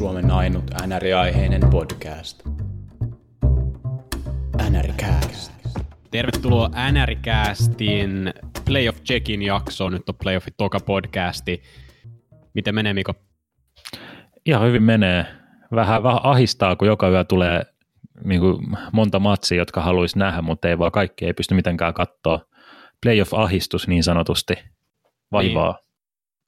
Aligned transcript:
Suomen 0.00 0.30
ainut 0.30 0.64
NR-aiheinen 0.86 1.70
podcast. 1.70 2.42
NRCast. 4.70 5.52
Tervetuloa 6.10 6.70
NRCastin 6.92 8.34
Playoff 8.64 9.02
Checkin 9.02 9.42
jaksoon. 9.42 9.92
Nyt 9.92 10.08
on 10.08 10.14
Playoffit 10.22 10.54
toka 10.56 10.80
podcasti. 10.80 11.62
Miten 12.54 12.74
menee, 12.74 12.94
Miko? 12.94 13.14
Ihan 14.46 14.66
hyvin 14.66 14.82
menee. 14.82 15.26
Vähän, 15.74 16.02
vähän 16.02 16.20
ahistaa, 16.22 16.76
kun 16.76 16.88
joka 16.88 17.08
yö 17.08 17.24
tulee 17.24 17.62
niin 18.24 18.40
kuin 18.40 18.66
monta 18.92 19.18
matsia, 19.18 19.58
jotka 19.58 19.80
haluaisi 19.80 20.18
nähdä, 20.18 20.42
mutta 20.42 20.68
ei 20.68 20.78
vaan 20.78 20.92
kaikki 20.92 21.26
ei 21.26 21.32
pysty 21.32 21.54
mitenkään 21.54 21.94
katsoa. 21.94 22.40
Playoff-ahistus 23.06 23.88
niin 23.88 24.04
sanotusti 24.04 24.54
vaivaa. 25.32 25.72
Niin. 25.72 25.90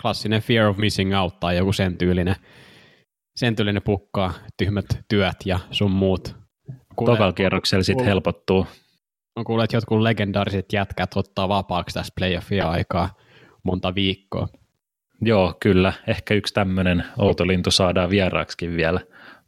Klassinen 0.03 0.43
fear 0.43 0.67
of 0.67 0.77
missing 0.77 1.19
out 1.19 1.41
tai 1.41 1.57
joku 1.57 1.73
sen 1.73 1.99
tyylinen, 1.99 2.37
sen 3.37 3.57
tyylinen 3.57 3.83
pukkaa, 3.83 4.33
tyhmät 4.57 4.87
työt 5.09 5.37
ja 5.45 5.59
sun 5.71 5.91
muut. 5.91 6.37
Tokalla 7.05 7.33
kierroksella 7.33 7.83
sitten 7.83 8.07
helpottuu. 8.07 8.67
On 9.37 9.45
kuullut, 9.45 9.65
että 9.65 9.77
jotkut 9.77 10.01
legendaariset 10.01 10.73
jätkät 10.73 11.17
ottaa 11.17 11.49
vapaaksi 11.49 11.95
tästä 11.95 12.13
playoffia 12.19 12.71
aikaa 12.71 13.15
monta 13.63 13.95
viikkoa. 13.95 14.49
Joo, 15.21 15.55
kyllä. 15.61 15.93
Ehkä 16.07 16.35
yksi 16.35 16.55
tämmöinen 16.55 17.05
outolintu 17.19 17.71
saadaan 17.71 18.11
vieraaksikin 18.11 18.77
vielä 18.77 19.01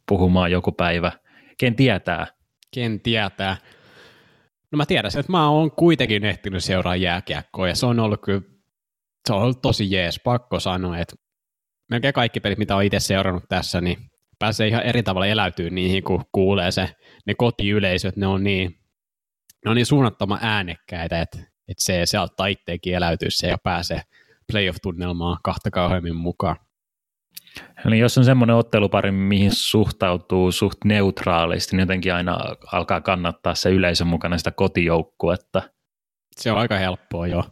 puhumaan 0.07 0.51
joku 0.51 0.71
päivä. 0.71 1.11
Ken 1.57 1.75
tietää? 1.75 2.27
Ken 2.73 2.99
tietää. 2.99 3.57
No 4.71 4.77
mä 4.77 4.85
tiedän, 4.85 5.11
että 5.19 5.31
mä 5.31 5.49
oon 5.49 5.71
kuitenkin 5.71 6.25
ehtinyt 6.25 6.63
seuraa 6.63 6.95
jääkiekkoa 6.95 7.67
ja 7.67 7.75
se 7.75 7.85
on 7.85 7.99
ollut 7.99 8.21
kyllä 8.21 8.41
se 9.27 9.33
on 9.33 9.41
ollut 9.41 9.61
tosi 9.61 9.91
jees, 9.91 10.19
pakko 10.23 10.59
sanoa, 10.59 10.97
että 10.97 11.15
melkein 11.89 12.13
kaikki 12.13 12.39
pelit, 12.39 12.57
mitä 12.57 12.75
on 12.75 12.83
itse 12.83 12.99
seurannut 12.99 13.43
tässä, 13.49 13.81
niin 13.81 13.97
pääsee 14.39 14.67
ihan 14.67 14.83
eri 14.83 15.03
tavalla 15.03 15.27
eläytyä 15.27 15.69
niihin, 15.69 16.03
kun 16.03 16.25
kuulee 16.31 16.71
se, 16.71 16.89
ne 17.25 17.33
kotiyleisöt, 17.33 18.15
ne 18.15 18.27
on 18.27 18.43
niin, 18.43 18.79
ne 19.65 19.71
on 19.71 19.75
niin 19.75 19.85
suunnattoman 19.85 20.39
äänekkäitä, 20.41 21.21
että, 21.21 21.37
että 21.39 21.83
se, 21.83 22.05
se 22.05 22.17
auttaa 22.17 22.47
itseäkin 22.47 22.95
eläytyä 22.95 23.29
se 23.31 23.47
ja 23.47 23.57
pääsee 23.57 24.01
playoff-tunnelmaan 24.51 25.37
kahta 25.43 25.71
kauheammin 25.71 26.15
mukaan. 26.15 26.55
Eli 27.85 27.99
jos 27.99 28.17
on 28.17 28.25
semmoinen 28.25 28.55
ottelupari, 28.55 29.11
mihin 29.11 29.51
suhtautuu 29.51 30.51
suht 30.51 30.77
neutraalisti, 30.85 31.75
niin 31.75 31.81
jotenkin 31.81 32.13
aina 32.13 32.37
alkaa 32.71 33.01
kannattaa 33.01 33.55
se 33.55 33.69
yleisön 33.69 34.07
mukana 34.07 34.37
sitä 34.37 34.51
kotijoukkuetta. 34.51 35.61
Se 36.37 36.51
on 36.51 36.57
aika 36.57 36.77
helppoa, 36.77 37.27
joo. 37.27 37.43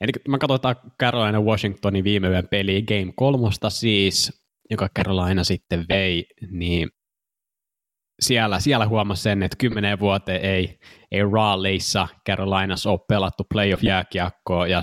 Eli 0.00 0.10
mä 0.28 0.38
katsotaan 0.38 0.76
Carolina 1.02 1.40
Washingtonin 1.40 2.04
viime 2.04 2.28
yön 2.28 2.48
peli 2.50 2.82
Game 2.82 3.12
kolmosta 3.16 3.70
siis, 3.70 4.46
joka 4.70 4.88
Carolina 4.96 5.44
sitten 5.44 5.84
vei, 5.88 6.26
niin 6.50 6.88
siellä, 8.20 8.60
siellä 8.60 8.86
huomasi 8.88 9.22
sen, 9.22 9.42
että 9.42 9.56
kymmenen 9.56 10.00
vuoteen 10.00 10.40
ei, 10.40 10.78
ei 11.12 11.22
Raleighissa 11.32 12.08
Carolinassa 12.28 12.90
ole 12.90 13.00
pelattu 13.08 13.44
playoff-jääkiekkoa, 13.54 14.66
ja 14.66 14.82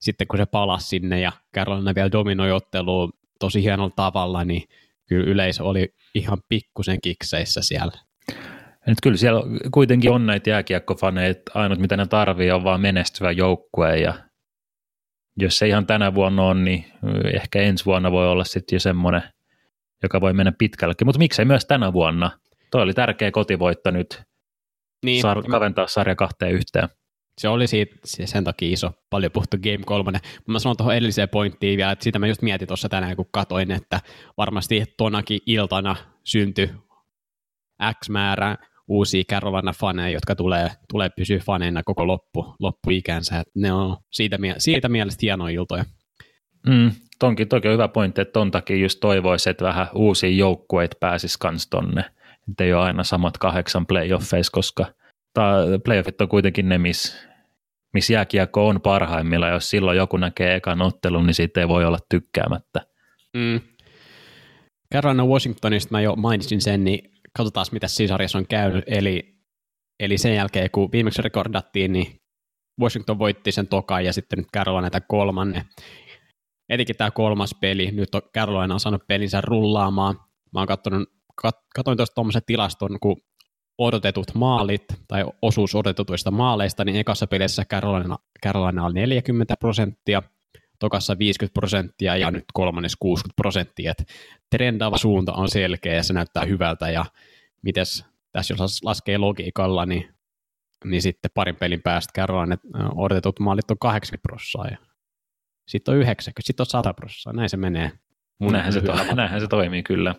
sitten 0.00 0.26
kun 0.28 0.38
se 0.38 0.46
palasi 0.46 0.88
sinne 0.88 1.20
ja 1.20 1.32
Carolina 1.54 1.94
vielä 1.94 2.12
dominoi 2.12 2.52
ottelua 2.52 3.10
tosi 3.40 3.62
hienolla 3.62 3.92
tavalla, 3.96 4.44
niin 4.44 4.62
kyllä 5.08 5.30
yleisö 5.30 5.64
oli 5.64 5.94
ihan 6.14 6.38
pikkusen 6.48 6.98
kikseissä 7.02 7.62
siellä. 7.62 7.92
Nyt 8.86 8.98
kyllä 9.02 9.16
siellä 9.16 9.40
kuitenkin 9.70 10.10
on 10.10 10.26
näitä 10.26 10.50
jääkiekkofaneita, 10.50 11.52
ainut 11.54 11.78
mitä 11.78 11.96
ne 11.96 12.06
tarvii 12.06 12.50
on 12.50 12.64
vaan 12.64 12.80
menestyvä 12.80 13.30
joukkue 13.30 13.98
ja 13.98 14.14
jos 15.38 15.58
se 15.58 15.68
ihan 15.68 15.86
tänä 15.86 16.14
vuonna 16.14 16.42
on, 16.42 16.64
niin 16.64 16.84
ehkä 17.34 17.62
ensi 17.62 17.84
vuonna 17.84 18.12
voi 18.12 18.28
olla 18.28 18.44
sitten 18.44 18.76
jo 18.76 18.80
semmoinen, 18.80 19.22
joka 20.02 20.20
voi 20.20 20.32
mennä 20.32 20.52
pitkällekin, 20.58 21.06
mutta 21.06 21.18
miksei 21.18 21.44
myös 21.44 21.64
tänä 21.64 21.92
vuonna. 21.92 22.30
Toi 22.70 22.82
oli 22.82 22.94
tärkeä 22.94 23.30
kotivoitto 23.30 23.90
nyt 23.90 24.22
niin. 25.04 25.22
Saar, 25.22 25.42
kaventaa 25.42 25.86
sarja 25.86 26.16
kahteen 26.16 26.52
yhteen. 26.52 26.88
Se 27.38 27.48
oli 27.48 27.66
siitä, 27.66 27.96
sen 28.04 28.44
takia 28.44 28.72
iso, 28.72 28.92
paljon 29.10 29.32
puhuttu 29.32 29.56
Game 29.56 29.84
3. 29.86 30.18
Mä 30.48 30.58
sanon 30.58 30.76
tuohon 30.76 30.94
edelliseen 30.94 31.28
pointtiin 31.28 31.76
vielä, 31.76 31.92
että 31.92 32.04
sitä 32.04 32.18
mä 32.18 32.26
just 32.26 32.42
mietin 32.42 32.68
tuossa 32.68 32.88
tänään, 32.88 33.16
kun 33.16 33.28
katoin, 33.32 33.70
että 33.70 34.00
varmasti 34.36 34.84
tonakin 34.96 35.40
iltana 35.46 35.96
syntyi 36.24 36.70
X 38.04 38.08
määrä 38.08 38.56
uusia 38.88 39.24
Carolina-faneja, 39.32 40.08
jotka 40.08 40.34
tulee, 40.34 40.70
tulee 40.92 41.10
pysyä 41.16 41.38
faneina 41.38 41.82
koko 41.82 42.06
loppu, 42.06 42.54
loppuikänsä. 42.60 43.40
Et 43.40 43.48
ne 43.54 43.72
on 43.72 43.96
siitä, 44.10 44.38
siitä 44.58 44.88
mielestä 44.88 45.18
hienoja 45.22 45.54
iltoja. 45.54 45.84
Mm, 46.66 46.90
tonkin 47.18 47.48
toki 47.48 47.68
on 47.68 47.74
hyvä 47.74 47.88
pointti, 47.88 48.20
että 48.20 48.32
ton 48.32 48.50
takia 48.50 48.76
just 48.76 49.00
toivoisi, 49.00 49.50
että 49.50 49.64
vähän 49.64 49.86
uusia 49.94 50.30
joukkueita 50.30 50.96
pääsisi 51.00 51.38
kans 51.38 51.68
tonne. 51.70 52.04
Että 52.50 52.64
ei 52.64 52.72
ole 52.72 52.84
aina 52.84 53.04
samat 53.04 53.38
kahdeksan 53.38 53.86
playoffeissa, 53.86 54.52
koska 54.52 54.86
playoffit 55.84 56.20
on 56.20 56.28
kuitenkin 56.28 56.68
ne, 56.68 56.78
missä 56.78 57.28
miss 57.94 58.10
jääkiekko 58.10 58.68
on 58.68 58.80
parhaimmilla. 58.80 59.48
Jos 59.48 59.70
silloin 59.70 59.96
joku 59.96 60.16
näkee 60.16 60.54
ekan 60.54 60.82
ottelun, 60.82 61.26
niin 61.26 61.34
siitä 61.34 61.60
ei 61.60 61.68
voi 61.68 61.84
olla 61.84 61.98
tykkäämättä. 62.08 62.80
Mm. 63.34 63.60
Carolina 64.94 65.26
Washingtonista 65.26 65.92
mä 65.92 66.00
jo 66.00 66.16
mainitsin 66.16 66.60
sen, 66.60 66.84
niin 66.84 67.10
katsotaan 67.38 67.66
mitä 67.72 67.88
Sisarissa 67.88 68.38
on 68.38 68.46
käynyt. 68.46 68.84
Eli, 68.86 69.34
eli 70.00 70.18
sen 70.18 70.34
jälkeen, 70.34 70.70
kun 70.70 70.92
viimeksi 70.92 71.22
rekordattiin, 71.22 71.92
niin 71.92 72.20
Washington 72.80 73.18
voitti 73.18 73.52
sen 73.52 73.68
tokan 73.68 74.04
ja 74.04 74.12
sitten 74.12 74.38
nyt 74.38 74.48
Carolina 74.54 74.90
tämän 74.90 75.06
kolmannen. 75.08 75.64
Etenkin 76.68 76.96
tämä 76.96 77.10
kolmas 77.10 77.54
peli, 77.60 77.90
nyt 77.90 78.14
on 78.14 78.22
Carolina 78.34 78.74
on 78.74 78.80
saanut 78.80 79.06
pelinsä 79.06 79.40
rullaamaan. 79.40 80.14
Mä 80.52 80.60
oon 80.60 80.66
katsonut, 80.66 81.08
kat, 81.42 81.56
katsoin 81.74 81.96
tuosta 81.96 82.14
tuommoisen 82.14 82.42
tilaston, 82.46 83.00
kun 83.00 83.16
odotetut 83.78 84.34
maalit 84.34 84.84
tai 85.08 85.24
osuus 85.42 85.74
odotetuista 85.74 86.30
maaleista, 86.30 86.84
niin 86.84 86.96
ekassa 86.96 87.26
pelissä 87.26 87.64
Carolina, 87.64 88.18
Carolina 88.44 88.84
oli 88.84 88.94
40 88.94 89.56
prosenttia, 89.56 90.22
tokassa 90.78 91.18
50 91.18 91.54
prosenttia 91.54 92.16
ja 92.16 92.30
nyt 92.30 92.44
kolmannes 92.52 92.96
60 92.96 93.36
prosenttia. 93.36 93.90
Et 93.90 94.08
trendaava 94.50 94.98
suunta 94.98 95.32
on 95.32 95.48
selkeä 95.48 95.94
ja 95.94 96.02
se 96.02 96.12
näyttää 96.12 96.44
hyvältä 96.44 96.90
ja 96.90 97.04
mites 97.62 98.04
tässä 98.32 98.54
jos 98.54 98.84
laskee 98.84 99.18
logiikalla, 99.18 99.86
niin, 99.86 100.14
niin 100.84 101.02
sitten 101.02 101.30
parin 101.34 101.56
pelin 101.56 101.82
päästä 101.82 102.12
kerran, 102.14 102.52
että 102.52 102.68
odotetut 102.94 103.40
maalit 103.40 103.70
on 103.70 103.78
80 103.78 104.22
prosenttia 104.22 104.70
ja 104.70 104.88
sitten 105.68 105.94
on 105.94 106.00
90, 106.00 106.46
sitten 106.46 106.62
on 106.62 106.66
100 106.66 106.94
prosenttia, 106.94 107.32
näin 107.32 107.48
se 107.48 107.56
menee. 107.56 107.92
Mun 108.38 108.52
näinhän, 108.52 108.72
se, 108.72 108.80
to- 108.80 109.14
näinhän 109.14 109.40
se 109.40 109.46
toimii 109.46 109.82
kyllä. 109.82 110.14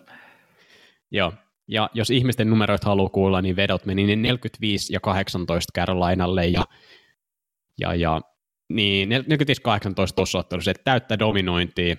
Joo, 1.10 1.32
ja 1.68 1.90
jos 1.94 2.10
ihmisten 2.10 2.50
numeroit 2.50 2.84
haluaa 2.84 3.08
kuulla, 3.08 3.42
niin 3.42 3.56
vedot 3.56 3.86
meni 3.86 4.06
niin 4.06 4.22
45 4.22 4.92
ja 4.92 5.00
18 5.00 5.72
Carolinalle 5.74 6.46
ja, 6.46 6.64
ja, 7.78 7.94
ja 7.94 8.20
niin, 8.70 9.08
45-18 9.10 9.14
tuossa 10.16 10.38
ottelussa, 10.38 10.70
että 10.70 10.84
täyttä 10.84 11.18
dominointia. 11.18 11.96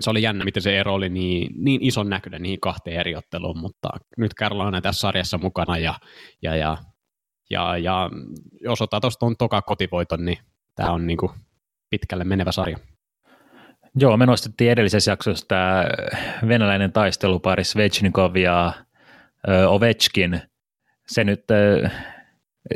Se 0.00 0.10
oli 0.10 0.22
jännä, 0.22 0.44
miten 0.44 0.62
se 0.62 0.78
ero 0.78 0.94
oli 0.94 1.08
niin, 1.08 1.64
niin 1.64 1.82
ison 1.82 2.08
näköinen 2.08 2.42
niihin 2.42 2.60
kahteen 2.60 3.00
eri 3.00 3.16
otteluun, 3.16 3.58
mutta 3.58 3.88
nyt 4.18 4.34
Carolina 4.34 4.80
tässä 4.80 5.00
sarjassa 5.00 5.38
mukana 5.38 5.78
ja, 5.78 5.94
ja, 6.42 6.56
ja, 6.56 6.76
ja, 7.50 7.78
ja 7.78 8.10
jos 8.60 8.82
ottaa 8.82 9.00
tuosta 9.00 9.26
on 9.26 9.36
toka 9.36 9.62
kotivoiton, 9.62 10.24
niin 10.24 10.38
tämä 10.74 10.90
on 10.90 11.06
niin 11.06 11.16
kuin 11.16 11.32
pitkälle 11.90 12.24
menevä 12.24 12.52
sarja. 12.52 12.78
Joo, 13.94 14.16
me 14.16 14.26
nostettiin 14.26 14.70
edellisessä 14.70 15.10
jaksossa 15.10 15.48
tämä 15.48 15.84
venäläinen 16.48 16.92
taistelupari 16.92 17.64
Svechnikov 17.64 18.36
ja 18.36 18.72
Ovechkin. 19.68 20.42
Se 21.06 21.24
nyt 21.24 21.44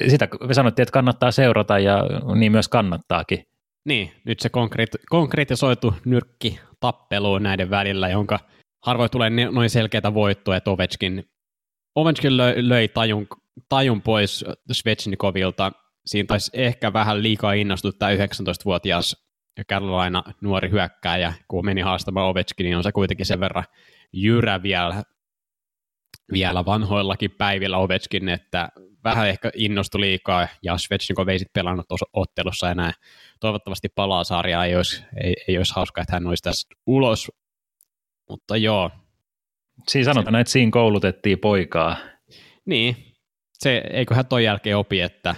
sitä 0.09 0.29
me 0.49 0.55
sanottiin, 0.55 0.83
että 0.83 0.93
kannattaa 0.93 1.31
seurata 1.31 1.79
ja 1.79 2.03
niin 2.35 2.53
myös 2.53 2.69
kannattaakin. 2.69 3.45
Niin, 3.85 4.13
nyt 4.25 4.41
se 4.41 4.49
konkreet- 4.49 5.05
konkretisoitu 5.11 5.95
nyrkki 6.05 6.61
tappelu 6.81 7.39
näiden 7.39 7.71
välillä, 7.71 8.09
jonka 8.09 8.39
harvoin 8.87 9.11
tulee 9.11 9.31
noin 9.31 9.71
selkeitä 9.71 10.15
voittoja, 10.15 10.57
että 10.57 10.71
Ovechkin, 10.71 11.25
Ovechkin 11.95 12.37
löi, 12.37 12.69
löi 12.69 12.89
tajun, 12.89 13.27
tajun 13.69 14.03
pois 14.03 14.45
Svechnikovilta. 14.73 15.73
Siinä 16.07 16.27
taisi 16.27 16.51
ehkä 16.55 16.93
vähän 16.93 17.23
liikaa 17.23 17.53
innostuttaa 17.53 18.11
19-vuotias 18.11 19.17
Carolina 19.69 20.23
nuori 20.41 20.71
hyökkääjä, 20.71 21.33
kun 21.49 21.65
meni 21.65 21.81
haastamaan 21.81 22.27
Ovechkin, 22.27 22.65
niin 22.65 22.77
on 22.77 22.83
se 22.83 22.93
kuitenkin 22.93 23.27
sen 23.27 23.41
verran 23.41 23.65
jyrä 24.13 24.63
vielä, 24.63 25.03
vielä 26.33 26.65
vanhoillakin 26.65 27.31
päivillä 27.31 27.79
Ovechkin, 27.79 28.29
että 28.29 28.69
vähän 29.05 29.29
ehkä 29.29 29.51
innostui 29.55 30.01
liikaa, 30.01 30.49
ja 30.63 30.79
Svechnikov 30.79 31.29
ei 31.29 31.39
sitten 31.39 31.63
pelannut 31.63 31.89
tuossa 31.89 32.07
ottelussa 32.13 32.71
enää. 32.71 32.93
Toivottavasti 33.41 33.89
palaa 33.89 34.25
sarjaa, 34.25 34.65
ei 34.65 34.77
olisi, 34.77 35.05
ei, 35.25 35.35
ei 35.49 35.57
olisi 35.57 35.75
hauska, 35.77 36.01
että 36.01 36.17
hän 36.17 36.27
olisi 36.27 36.43
tässä 36.43 36.69
ulos. 36.87 37.33
Mutta 38.29 38.57
joo. 38.57 38.91
Siinä 39.89 40.05
sanotaan, 40.05 40.35
se, 40.35 40.41
että 40.41 40.51
siinä 40.51 40.71
koulutettiin 40.71 41.39
poikaa. 41.39 41.97
Niin, 42.67 42.97
se, 43.53 43.83
eiköhän 43.91 44.27
toi 44.27 44.45
jälkeen 44.45 44.77
opi, 44.77 45.01
että 45.01 45.35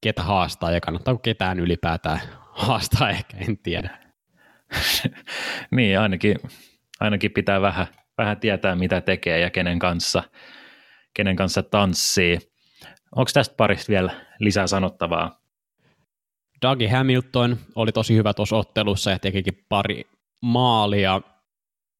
ketä 0.00 0.22
haastaa 0.22 0.70
ja 0.70 0.80
kannattaako 0.80 1.18
ketään 1.18 1.60
ylipäätään 1.60 2.20
haastaa, 2.50 3.10
ehkä 3.10 3.36
en 3.48 3.58
tiedä. 3.58 3.98
niin, 5.76 6.00
ainakin 6.00 6.36
ainakin 7.00 7.32
pitää 7.32 7.60
vähän, 7.60 7.86
vähän 8.18 8.40
tietää, 8.40 8.74
mitä 8.74 9.00
tekee 9.00 9.40
ja 9.40 9.50
kenen 9.50 9.78
kanssa, 9.78 10.22
kenen 11.14 11.36
kanssa 11.36 11.62
tanssii. 11.62 12.38
Onko 13.16 13.30
tästä 13.34 13.54
parista 13.56 13.90
vielä 13.90 14.12
lisää 14.40 14.66
sanottavaa? 14.66 15.40
Dougie 16.62 16.90
Hamilton 16.90 17.56
oli 17.74 17.92
tosi 17.92 18.14
hyvä 18.14 18.34
tuossa 18.34 18.56
ottelussa 18.56 19.10
ja 19.10 19.18
tekikin 19.18 19.64
pari 19.68 20.04
maalia. 20.42 21.20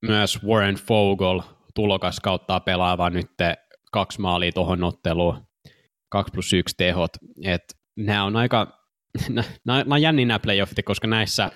Myös 0.07 0.45
Warren 0.45 0.75
Fogel 0.75 1.41
tulokas 1.75 2.21
kauttaa 2.21 2.61
pelaava 2.61 3.11
nyt 3.11 3.31
kaksi 3.93 4.21
maalia 4.21 4.53
tuohon 4.53 4.85
otteluun, 4.85 5.47
2 6.09 6.33
plus 6.33 6.53
1 6.53 6.75
tehot. 6.79 7.11
Nämä 7.97 8.25
on 8.25 8.37
aika, 8.37 8.81
nämä 9.65 9.85
on 9.91 10.03
jänniä 10.03 10.27
nämä 10.27 10.39
playoffit, 10.39 10.85
koska 10.85 11.07
näissä 11.07 11.51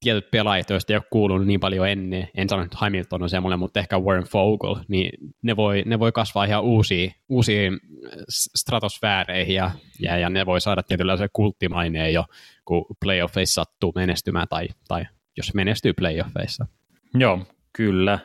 tietyt 0.00 0.30
pelaajat, 0.30 0.70
joista 0.70 0.92
ei 0.92 0.96
ole 0.96 1.04
kuulunut 1.10 1.46
niin 1.46 1.60
paljon 1.60 1.88
ennen, 1.88 2.28
en 2.34 2.48
sano, 2.48 2.62
että 2.62 2.76
Hamilton 2.80 3.22
on 3.22 3.30
semmoinen, 3.30 3.58
mutta 3.58 3.80
ehkä 3.80 3.98
Warren 3.98 4.24
Fogel, 4.24 4.76
niin 4.88 5.32
ne 5.42 5.56
voi, 5.56 5.82
ne 5.86 5.98
voi 5.98 6.12
kasvaa 6.12 6.44
ihan 6.44 6.62
uusiin, 6.62 7.14
uusiin 7.28 7.80
stratosfääreihin 8.28 9.54
ja, 9.54 9.70
ja, 10.00 10.18
ja, 10.18 10.30
ne 10.30 10.46
voi 10.46 10.60
saada 10.60 10.82
tietynlaisen 10.82 11.28
kulttimaineen 11.32 12.12
jo, 12.12 12.24
kun 12.64 12.84
playoffeissa 13.04 13.54
sattuu 13.54 13.92
menestymään 13.94 14.48
tai, 14.48 14.68
tai 14.88 15.04
jos 15.36 15.54
menestyy 15.54 15.92
playoffeissa. 15.92 16.66
Joo, 17.14 17.46
kyllä. 17.72 18.18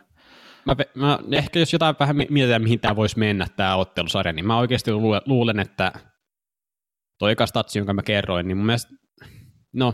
Mä, 0.65 0.75
mä, 0.95 1.19
ehkä 1.31 1.59
jos 1.59 1.73
jotain 1.73 1.95
vähän 1.99 2.15
mietitään, 2.29 2.63
mihin 2.63 2.79
tämä 2.79 2.95
voisi 2.95 3.19
mennä, 3.19 3.47
tämä 3.55 3.75
ottelusarja, 3.75 4.33
niin 4.33 4.47
mä 4.47 4.59
oikeasti 4.59 4.91
luulen, 5.25 5.59
että 5.59 5.91
toi 7.17 7.31
eka 7.31 7.45
statsi, 7.45 7.79
jonka 7.79 7.93
mä 7.93 8.03
kerroin, 8.03 8.47
niin 8.47 8.57
mun 8.57 8.65
mielestä, 8.65 8.93
no, 9.73 9.93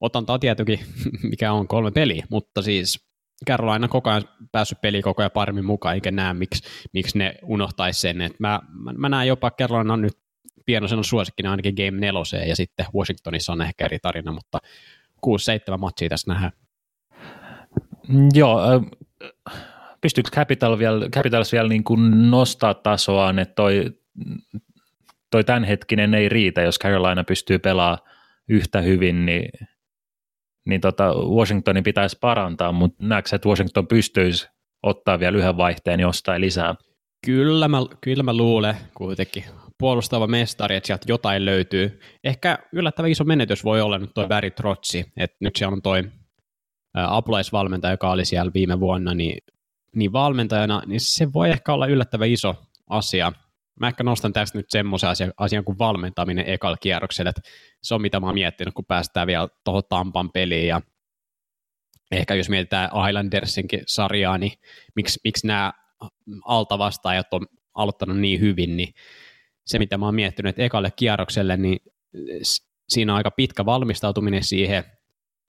otantaa 0.00 0.38
tietenkin, 0.38 0.80
mikä 1.30 1.52
on 1.52 1.68
kolme 1.68 1.90
peliä, 1.90 2.26
mutta 2.30 2.62
siis 2.62 3.10
Carolina 3.46 3.88
koko 3.88 4.10
ajan 4.10 4.28
päässyt 4.52 4.80
peliin 4.80 5.02
koko 5.02 5.22
ajan 5.22 5.30
paremmin 5.30 5.64
mukaan, 5.64 5.94
eikä 5.94 6.10
näe, 6.10 6.34
miksi, 6.34 6.62
miksi 6.92 7.18
ne 7.18 7.34
unohtaisi 7.42 8.00
sen. 8.00 8.20
Et 8.20 8.40
mä, 8.40 8.60
mä, 8.72 8.92
mä 8.92 9.08
näen 9.08 9.28
jopa 9.28 9.50
Carolina 9.50 9.96
nyt 9.96 10.18
pienoisena 10.66 11.02
suosikkina 11.02 11.50
ainakin 11.50 11.74
Game 11.74 12.00
4 12.00 12.46
ja 12.46 12.56
sitten 12.56 12.86
Washingtonissa 12.94 13.52
on 13.52 13.62
ehkä 13.62 13.84
eri 13.84 13.98
tarina, 13.98 14.32
mutta 14.32 14.58
6-7 15.74 15.78
matsia 15.78 16.08
tässä 16.08 16.32
nähdään. 16.32 16.52
Joo, 18.34 18.60
pystyykö 20.00 20.30
Capital 20.30 20.78
vielä, 20.78 21.08
Capitals 21.08 21.52
vielä 21.52 21.68
niin 21.68 21.84
kuin 21.84 22.30
nostaa 22.30 22.74
tasoaan, 22.74 23.38
että 23.38 23.54
toi, 23.54 23.90
toi 25.30 25.44
tämänhetkinen 25.44 26.14
ei 26.14 26.28
riitä, 26.28 26.62
jos 26.62 26.78
Carolina 26.78 27.24
pystyy 27.24 27.58
pelaamaan 27.58 27.98
yhtä 28.48 28.80
hyvin, 28.80 29.26
niin, 29.26 29.50
niin 30.66 30.80
tota 30.80 31.14
Washingtonin 31.14 31.84
pitäisi 31.84 32.18
parantaa, 32.20 32.72
mutta 32.72 33.06
näetkö 33.06 33.36
että 33.36 33.48
Washington 33.48 33.86
pystyisi 33.86 34.48
ottaa 34.82 35.20
vielä 35.20 35.38
yhden 35.38 35.56
vaihteen 35.56 36.00
jostain 36.00 36.40
lisää? 36.40 36.74
Kyllä 37.26 37.68
mä, 37.68 37.78
kyllä 38.00 38.22
mä 38.22 38.36
luulen 38.36 38.76
kuitenkin 38.94 39.44
puolustava 39.78 40.26
mestari, 40.26 40.76
että 40.76 40.86
sieltä 40.86 41.04
jotain 41.08 41.44
löytyy. 41.44 42.00
Ehkä 42.24 42.58
yllättävän 42.72 43.10
iso 43.10 43.24
menetys 43.24 43.64
voi 43.64 43.80
olla 43.80 43.98
nyt 43.98 44.10
toi 44.14 44.26
Barry 44.26 44.50
Trotsi, 44.50 45.04
että 45.16 45.36
nyt 45.40 45.56
siellä 45.56 45.74
on 45.74 45.82
toi 45.82 46.02
apulaisvalmentaja, 46.94 47.92
joka 47.92 48.10
oli 48.10 48.24
siellä 48.24 48.52
viime 48.54 48.80
vuonna, 48.80 49.14
niin, 49.14 49.38
niin 49.96 50.12
valmentajana, 50.12 50.82
niin 50.86 51.00
se 51.00 51.32
voi 51.32 51.50
ehkä 51.50 51.72
olla 51.72 51.86
yllättävän 51.86 52.28
iso 52.28 52.54
asia. 52.90 53.32
Mä 53.80 53.88
ehkä 53.88 54.02
nostan 54.02 54.32
tästä 54.32 54.58
nyt 54.58 54.70
semmoisen 54.70 55.10
asian, 55.10 55.32
asian 55.36 55.64
kuin 55.64 55.78
valmentaminen 55.78 56.48
ekalla 56.48 56.76
kierroksella, 56.76 57.28
että 57.28 57.42
se 57.82 57.94
on 57.94 58.02
mitä 58.02 58.20
mä 58.20 58.26
oon 58.26 58.34
miettinyt, 58.34 58.74
kun 58.74 58.84
päästään 58.84 59.26
vielä 59.26 59.48
tuohon 59.64 59.82
Tampan 59.88 60.30
peliin 60.30 60.68
ja 60.68 60.80
ehkä 62.10 62.34
jos 62.34 62.48
mietitään 62.48 62.90
Islandersinkin 63.08 63.82
sarjaa, 63.86 64.38
niin 64.38 64.52
miksi, 64.96 65.20
miksi 65.24 65.46
nämä 65.46 65.72
altavastaajat 66.44 67.34
on 67.34 67.46
aloittanut 67.74 68.18
niin 68.18 68.40
hyvin, 68.40 68.76
niin 68.76 68.94
se 69.66 69.78
mitä 69.78 69.98
mä 69.98 70.04
oon 70.04 70.14
miettinyt, 70.14 70.50
että 70.50 70.62
ekalle 70.62 70.90
kierrokselle, 70.96 71.56
niin 71.56 71.78
siinä 72.88 73.12
on 73.12 73.16
aika 73.16 73.30
pitkä 73.30 73.64
valmistautuminen 73.64 74.44
siihen, 74.44 74.84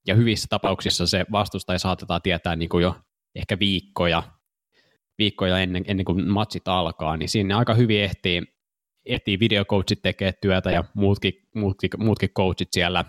ja 0.08 0.16
hyvissä 0.16 0.48
tapauksissa 0.50 1.08
se 1.08 1.26
vastustaja 1.32 1.80
saatetaan 1.80 2.22
tietää 2.22 2.56
niin 2.56 2.70
kuin 2.70 2.82
jo 2.82 2.96
ehkä 3.36 3.60
viikkoja, 3.60 4.24
viikkoja 5.22 5.60
ennen, 5.60 5.84
ennen 5.88 6.06
kuin 6.06 6.30
matsit 6.30 6.68
alkaa, 6.68 7.18
niin 7.18 7.30
siinä 7.30 7.58
aika 7.58 7.74
hyvin 7.74 8.02
ehtii, 8.02 8.42
ehtii 9.06 9.40
videocoachit 9.40 10.02
tekee 10.02 10.32
työtä 10.42 10.72
ja 10.72 10.84
muutkin, 10.94 11.34
muutkin, 11.56 11.90
muutkin 11.98 12.30
coachit 12.30 12.68
siellä, 12.72 13.06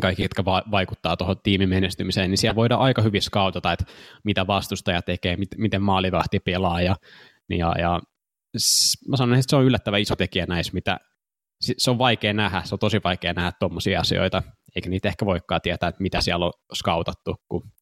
kaikki, 0.00 0.22
jotka 0.22 0.44
va- 0.44 0.62
vaikuttaa 0.70 1.16
tuohon 1.16 1.36
tiimin 1.42 1.68
menestymiseen, 1.68 2.30
niin 2.30 2.38
siellä 2.38 2.56
voidaan 2.56 2.80
aika 2.80 3.02
hyvin 3.02 3.22
skautata, 3.22 3.72
että 3.72 3.84
mitä 4.24 4.46
vastustaja 4.46 5.02
tekee, 5.02 5.36
mit, 5.36 5.48
miten 5.56 5.82
maalivahti 5.82 6.40
pelaa 6.40 6.82
ja, 6.82 6.96
ja, 7.50 7.74
ja 7.78 8.00
mä 9.08 9.16
sanon, 9.16 9.38
että 9.38 9.50
se 9.50 9.56
on 9.56 9.64
yllättävän 9.64 10.00
iso 10.00 10.16
tekijä 10.16 10.46
näissä, 10.46 10.72
mitä 10.72 11.00
se 11.60 11.90
on 11.90 11.98
vaikea 11.98 12.32
nähdä, 12.32 12.62
se 12.64 12.74
on 12.74 12.78
tosi 12.78 13.00
vaikea 13.04 13.32
nähdä 13.32 13.52
tuommoisia 13.60 14.00
asioita, 14.00 14.42
eikä 14.76 14.90
niitä 14.90 15.08
ehkä 15.08 15.26
voikaan 15.26 15.60
tietää, 15.60 15.88
että 15.88 16.02
mitä 16.02 16.20
siellä 16.20 16.46
on 16.46 16.52
skautattu, 16.74 17.36
kun, 17.48 17.72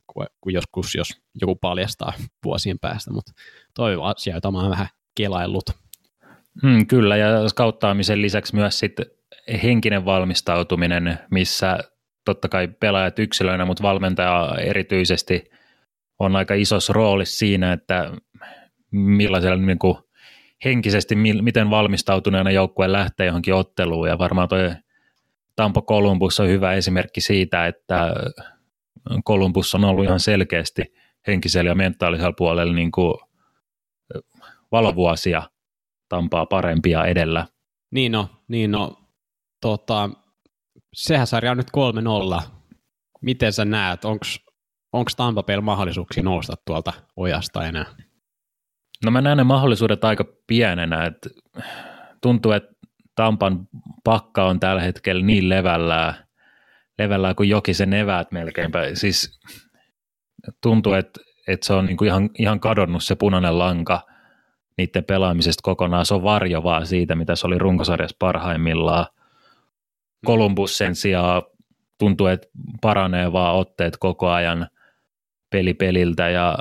kun 0.40 0.52
joskus 0.52 0.94
jos 0.94 1.08
joku 1.40 1.56
paljastaa 1.56 2.12
vuosien 2.44 2.78
päästä, 2.78 3.12
mutta 3.12 3.32
toi 3.74 3.96
asia, 4.02 4.34
jota 4.34 4.50
mä 4.50 4.60
oon 4.60 4.70
vähän 4.70 4.88
kelaillut. 5.14 5.64
Hmm, 6.62 6.86
kyllä, 6.86 7.16
ja 7.16 7.48
skauttaamisen 7.48 8.22
lisäksi 8.22 8.54
myös 8.54 8.78
sitten 8.78 9.06
henkinen 9.62 10.04
valmistautuminen, 10.04 11.18
missä 11.30 11.78
totta 12.24 12.48
kai 12.48 12.68
pelaajat 12.68 13.18
yksilöinä, 13.18 13.64
mutta 13.64 13.82
valmentaja 13.82 14.54
erityisesti 14.60 15.50
on 16.18 16.36
aika 16.36 16.54
isossa 16.54 16.92
roolissa 16.92 17.38
siinä, 17.38 17.72
että 17.72 18.12
millaisella 18.90 19.56
niin 19.56 19.78
kuin 19.78 19.96
henkisesti, 20.64 21.14
miten 21.42 21.70
valmistautuneena 21.70 22.50
joukkue 22.50 22.92
lähtee 22.92 23.26
johonkin 23.26 23.54
otteluun, 23.54 24.08
ja 24.08 24.18
varmaan 24.18 24.48
toi 24.48 24.70
Tampo 25.56 25.82
Columbus 25.82 26.40
on 26.40 26.48
hyvä 26.48 26.72
esimerkki 26.72 27.20
siitä, 27.20 27.66
että 27.66 28.14
Columbus 29.26 29.74
on 29.74 29.84
ollut 29.84 30.04
ihan 30.04 30.20
selkeästi 30.20 30.82
henkisellä 31.26 31.70
ja 31.70 31.74
mentaalisella 31.74 32.32
puolella 32.32 32.72
niin 32.72 32.92
kuin 32.92 33.14
valovuosia 34.72 35.42
Tampaa 36.08 36.46
parempia 36.46 37.04
edellä. 37.04 37.46
Niin 37.90 38.12
no, 38.12 38.28
niin 38.48 38.70
no. 38.70 38.96
Tota, 39.60 40.10
sehän 40.94 41.26
sarja 41.26 41.50
on 41.50 41.56
nyt 41.56 41.70
3-0. 42.38 42.42
Miten 43.20 43.52
sä 43.52 43.64
näet, 43.64 44.04
onko 44.92 45.10
Tampa 45.16 45.42
Bay 45.42 45.60
mahdollisuuksia 45.60 46.22
nousta 46.22 46.54
tuolta 46.66 46.92
ojasta 47.16 47.66
enää? 47.66 47.84
No 49.04 49.10
mä 49.10 49.20
näen 49.20 49.38
ne 49.38 49.44
mahdollisuudet 49.44 50.04
aika 50.04 50.24
pienenä, 50.46 51.04
että 51.04 51.30
tuntuu, 52.22 52.52
että 52.52 52.72
Tampan 53.14 53.68
pakka 54.04 54.44
on 54.44 54.60
tällä 54.60 54.82
hetkellä 54.82 55.22
niin 55.24 55.48
levällään, 55.48 56.14
levällään 56.98 57.36
kuin 57.36 57.48
jokisen 57.48 57.92
eväät 57.92 58.32
melkeinpä. 58.32 58.94
Siis 58.94 59.40
tuntuu, 60.62 60.92
että, 60.92 61.20
että 61.48 61.66
se 61.66 61.72
on 61.72 61.86
niin 61.86 61.96
kuin 61.96 62.08
ihan, 62.08 62.30
ihan 62.38 62.60
kadonnut 62.60 63.04
se 63.04 63.14
punainen 63.14 63.58
lanka 63.58 64.00
niiden 64.78 65.04
pelaamisesta 65.04 65.60
kokonaan. 65.62 66.06
Se 66.06 66.14
on 66.14 66.22
varjo 66.22 66.62
vaan 66.62 66.86
siitä, 66.86 67.14
mitä 67.14 67.36
se 67.36 67.46
oli 67.46 67.58
runkosarjassa 67.58 68.16
parhaimmillaan. 68.18 69.06
Columbus 70.26 70.78
sen 70.78 70.94
sijaan 70.94 71.42
tuntuu, 71.98 72.26
että 72.26 72.46
paranee 72.80 73.32
vaan 73.32 73.54
otteet 73.54 73.96
koko 73.96 74.28
ajan 74.28 74.68
peli 75.50 75.74
peliltä 75.74 76.28
ja 76.28 76.58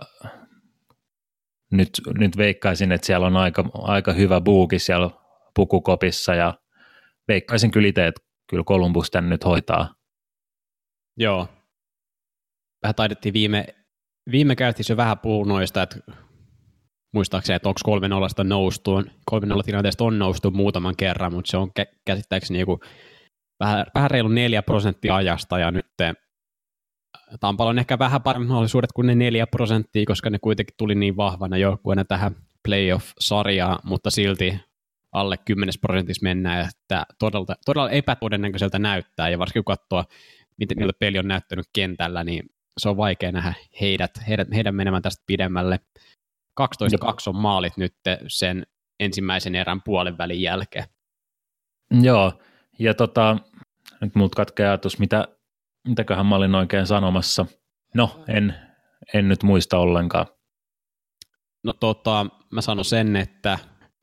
nyt, 1.72 1.90
nyt 2.18 2.38
veikkaisin, 2.38 2.92
että 2.92 3.08
siellä 3.08 3.28
on 3.28 3.38
aika, 3.38 3.70
aika 3.74 4.14
hyvä 4.14 4.42
buuki 4.42 4.80
siellä 4.80 5.10
pukukopissa 5.56 6.36
ja 6.36 6.54
veikkaisin 7.28 7.72
kyllä 7.72 7.88
itse, 7.88 8.08
että 8.08 8.22
kyllä 8.50 8.64
Columbus 8.64 9.12
tän 9.12 9.30
nyt 9.30 9.46
hoitaa. 9.46 9.94
Joo. 11.22 11.48
Vähän 12.84 12.96
taidettiin 12.96 13.34
viime, 13.34 13.66
viime 14.32 14.56
jo 14.90 14.98
vähän 14.98 15.20
puhua 15.20 15.46
noista, 15.46 15.84
että 15.84 15.98
muistaakseni, 17.14 17.56
että 17.56 17.70
onko 17.70 17.80
3 17.84 18.08
0 18.08 18.28
noustu, 18.44 19.04
3 19.26 19.48
0 19.48 19.64
tilanteesta 19.64 20.04
on 20.04 20.20
noustu 20.20 20.52
muutaman 20.52 20.96
kerran, 20.96 21.34
mutta 21.34 21.52
se 21.52 21.58
on 21.58 21.72
käsittääkseni 22.06 22.60
joku 22.60 22.80
vähän, 23.60 23.86
vähän 23.96 24.12
reilu 24.12 24.28
4 24.28 24.64
prosenttia 24.64 25.16
ajasta 25.16 25.60
ja 25.60 25.72
nyt 25.72 25.86
Tampalla 27.40 27.70
on 27.70 27.80
ehkä 27.80 28.00
vähän 28.00 28.22
paremmat 28.22 28.48
mahdollisuudet 28.50 28.92
kuin 28.92 29.08
ne 29.08 29.16
4 29.16 29.48
prosenttia, 29.48 30.06
koska 30.06 30.30
ne 30.30 30.40
kuitenkin 30.40 30.76
tuli 30.78 30.96
niin 30.96 31.18
vahvana 31.18 31.58
joukkueena 31.58 32.06
tähän 32.06 32.36
playoff-sarjaan, 32.68 33.80
mutta 33.84 34.10
silti 34.10 34.60
alle 35.12 35.38
10 35.38 35.74
prosentissa 35.82 36.24
mennään, 36.24 36.70
että 36.70 37.06
todella, 37.20 37.56
todella 37.66 37.90
epätodennäköiseltä 37.90 38.80
näyttää, 38.80 39.30
ja 39.30 39.40
varsinkin 39.40 39.64
kun 39.64 39.76
katsoo, 39.76 40.04
miten 40.62 40.80
miltä 40.80 40.98
peli 41.00 41.20
on 41.20 41.28
näyttänyt 41.28 41.66
kentällä, 41.74 42.24
niin 42.24 42.50
se 42.78 42.90
on 42.90 42.98
vaikea 42.98 43.32
nähdä 43.32 43.54
heidät, 43.82 44.12
heidät, 44.28 44.48
heidän 44.56 44.76
menemään 44.76 45.04
tästä 45.04 45.24
pidemmälle. 45.26 45.80
12-2 46.62 46.64
on 47.28 47.36
maalit 47.36 47.78
nyt 47.78 47.94
sen 48.28 48.66
ensimmäisen 49.00 49.56
erän 49.56 49.82
puolen 49.82 50.18
välin 50.18 50.42
jälkeen. 50.42 50.86
Joo, 52.02 52.42
ja 52.80 52.94
tota, 52.94 53.38
nyt 54.02 54.16
muut 54.16 54.36
katkeaa 54.36 54.72
ajatus, 54.72 55.00
mitä, 55.00 55.28
mitäköhän 55.88 56.26
mä 56.26 56.36
olin 56.36 56.56
oikein 56.56 56.88
sanomassa. 56.88 57.46
No, 57.96 58.24
en, 58.28 58.56
en 59.14 59.28
nyt 59.28 59.44
muista 59.44 59.78
ollenkaan. 59.78 60.26
No 61.64 61.74
tota, 61.74 62.26
mä 62.52 62.62
sanon 62.62 62.86
sen, 62.86 63.16
että 63.16 63.60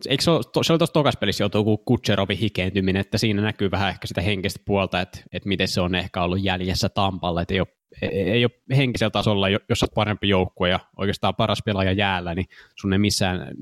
eikö 0.09 0.23
se, 0.23 0.31
ole, 0.31 0.65
se 0.65 0.73
oli 0.73 0.79
tuossa 0.79 0.93
tokas 0.93 1.17
pelissä 1.17 1.45
joutuu 1.45 1.65
kuin 1.65 1.79
Kutserovin 1.85 2.39
hikeentyminen, 2.39 3.01
että 3.01 3.19
siinä 3.19 3.43
näkyy 3.43 3.71
vähän 3.71 3.89
ehkä 3.89 4.07
sitä 4.07 4.21
henkistä 4.21 4.61
puolta, 4.65 5.01
että, 5.01 5.21
että 5.33 5.49
miten 5.49 5.69
se 5.69 5.81
on 5.81 5.95
ehkä 5.95 6.23
ollut 6.23 6.43
jäljessä 6.43 6.89
Tampalle, 6.89 7.43
että 7.43 7.55
ei 7.55 7.61
ole, 7.61 7.69
ei, 8.03 8.31
ei 8.31 8.45
ole 8.45 8.77
henkisellä 8.77 9.11
tasolla, 9.11 9.49
jos 9.49 9.83
olet 9.83 9.95
parempi 9.95 10.29
joukkue 10.29 10.69
ja 10.69 10.81
oikeastaan 10.97 11.35
paras 11.35 11.63
pelaaja 11.65 11.93
jäällä, 11.93 12.35
niin 12.35 12.47
sun 12.81 12.93
ei 12.93 12.99
missään 12.99 13.53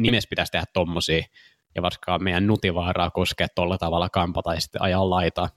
nimessä 0.00 0.28
pitäisi 0.28 0.52
tehdä 0.52 0.66
tommosia, 0.72 1.22
ja 1.76 1.82
varsinkaan 1.82 2.24
meidän 2.24 2.46
nutivaaraa 2.46 3.10
koskee 3.10 3.46
tuolla 3.54 3.78
tavalla 3.78 4.08
kampata 4.08 4.54
ja 4.54 4.60
sitten 4.60 4.82
ajaa 4.82 5.10
laitaa. 5.10 5.48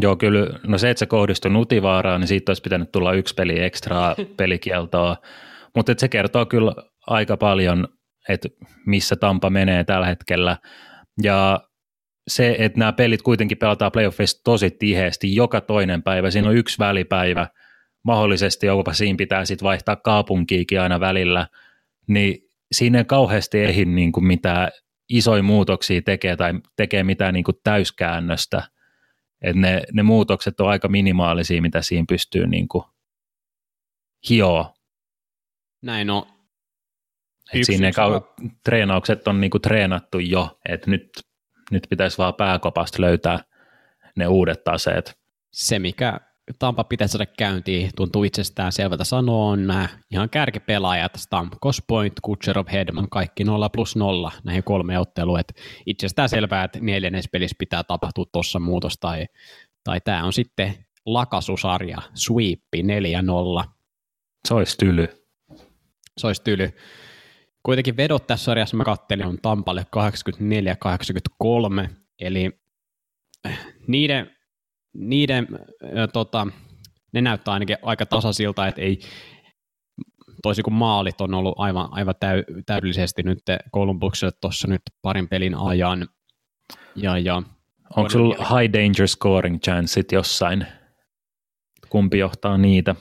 Joo, 0.00 0.16
kyllä. 0.16 0.58
No 0.66 0.78
se, 0.78 0.90
että 0.90 0.98
se 0.98 1.06
kohdistui 1.06 1.50
nutivaaraan, 1.50 2.20
niin 2.20 2.28
siitä 2.28 2.50
olisi 2.50 2.62
pitänyt 2.62 2.92
tulla 2.92 3.12
yksi 3.12 3.34
peli 3.34 3.60
ekstraa 3.60 4.14
pelikieltoa, 4.36 5.16
mutta 5.74 5.94
se 5.98 6.08
kertoo 6.08 6.46
kyllä 6.46 6.74
aika 7.06 7.36
paljon, 7.36 7.88
että 8.28 8.48
missä 8.86 9.16
Tampa 9.16 9.50
menee 9.50 9.84
tällä 9.84 10.06
hetkellä. 10.06 10.56
Ja 11.22 11.60
se, 12.28 12.56
että 12.58 12.78
nämä 12.78 12.92
pelit 12.92 13.22
kuitenkin 13.22 13.58
pelataan 13.58 13.92
playoffeissa 13.92 14.40
tosi 14.44 14.70
tiheesti 14.70 15.34
joka 15.34 15.60
toinen 15.60 16.02
päivä, 16.02 16.30
siinä 16.30 16.48
on 16.48 16.56
yksi 16.56 16.78
välipäivä, 16.78 17.48
mahdollisesti 18.04 18.66
jopa 18.66 18.92
siinä 18.92 19.16
pitää 19.16 19.44
sitten 19.44 19.66
vaihtaa 19.66 19.96
kaupunkiikin 19.96 20.80
aina 20.80 21.00
välillä, 21.00 21.46
niin 22.08 22.38
siinä 22.72 22.98
ei 22.98 23.04
kauheasti 23.04 23.60
ehdi 23.60 23.84
niin 23.84 24.12
kuin 24.12 24.26
mitään 24.26 24.70
isoja 25.08 25.42
muutoksia 25.42 26.02
tekee 26.02 26.36
tai 26.36 26.52
tekee 26.76 27.04
mitään 27.04 27.34
niin 27.34 27.44
kuin 27.44 27.56
täyskäännöstä. 27.64 28.62
Et 29.42 29.56
ne, 29.56 29.82
ne 29.92 30.02
muutokset 30.02 30.60
on 30.60 30.68
aika 30.68 30.88
minimaalisia, 30.88 31.62
mitä 31.62 31.82
siinä 31.82 32.04
pystyy 32.08 32.46
niin 32.46 32.68
kuin 32.68 32.84
hioa. 34.30 34.74
Näin 35.82 36.10
on. 36.10 36.33
Et 37.52 37.64
siinä 37.64 37.90
kau- 37.90 38.50
treenaukset 38.64 39.28
on 39.28 39.40
niin 39.40 39.50
kuin 39.50 39.62
treenattu 39.62 40.18
jo, 40.18 40.58
että 40.68 40.90
nyt, 40.90 41.10
nyt 41.70 41.86
pitäisi 41.90 42.18
vaan 42.18 42.34
pääkopasta 42.34 43.02
löytää 43.02 43.38
ne 44.16 44.26
uudet 44.26 44.64
taseet. 44.64 45.18
Se, 45.52 45.78
mikä 45.78 46.20
Tampa 46.58 46.84
pitäisi 46.84 47.12
saada 47.12 47.26
käyntiin, 47.26 47.90
tuntuu 47.96 48.24
itsestään 48.24 48.72
selvältä 48.72 49.04
sanoa, 49.04 49.46
on 49.46 49.66
nämä 49.66 49.88
ihan 50.10 50.30
kärkipelaajat, 50.30 51.12
Stamkos, 51.16 51.82
Point, 51.88 52.12
Kutserov, 52.22 52.66
Hedman, 52.72 53.08
kaikki 53.10 53.44
0 53.44 53.68
plus 53.68 53.96
0 53.96 54.32
näihin 54.44 54.64
kolme 54.64 54.98
otteluun. 54.98 55.40
Et 55.40 55.54
itsestään 55.86 56.28
selvää, 56.28 56.64
että 56.64 56.78
neljännes 56.82 57.28
pelissä 57.32 57.56
pitää 57.58 57.84
tapahtua 57.84 58.24
tuossa 58.32 58.58
muutos, 58.58 58.98
tai, 58.98 59.26
tai 59.84 60.00
tämä 60.00 60.24
on 60.24 60.32
sitten 60.32 60.74
lakasusarja, 61.06 61.98
sweepi 62.14 62.82
4-0. 63.62 63.64
Se 64.48 64.54
olisi 64.54 64.78
tyly. 64.78 65.08
Se 66.18 66.26
olisi 66.26 66.42
tyly. 66.42 66.72
Kuitenkin 67.66 67.96
vedot 67.96 68.26
tässä 68.26 68.44
sarjassa 68.44 68.76
mä 68.76 68.84
kattelin 68.84 69.26
on 69.26 69.38
Tampalle 69.42 69.86
84-83, 71.86 71.88
eli 72.20 72.50
niiden 73.86 74.34
niiden, 74.94 75.48
äh, 75.52 76.08
tota, 76.12 76.46
ne 77.12 77.20
näyttää 77.20 77.54
ainakin 77.54 77.76
aika 77.82 78.06
tasaisilta, 78.06 78.66
että 78.66 78.80
ei, 78.80 78.98
toisin 80.42 80.64
kuin 80.64 80.74
maalit 80.74 81.20
on 81.20 81.34
ollut 81.34 81.54
aivan, 81.56 81.88
aivan 81.90 82.14
täy, 82.20 82.44
täydellisesti 82.66 83.22
nyt 83.22 83.38
Columbukselle 83.74 84.32
tuossa 84.40 84.68
nyt 84.68 84.82
parin 85.02 85.28
pelin 85.28 85.54
ajan. 85.54 86.08
Ja, 86.96 87.18
ja, 87.18 87.42
Onko 87.96 88.10
sulla 88.10 88.34
high 88.34 88.72
danger 88.72 89.08
scoring 89.08 89.60
chanceit 89.60 90.12
jossain? 90.12 90.66
Kumpi 91.88 92.18
johtaa 92.18 92.58
niitä? 92.58 92.94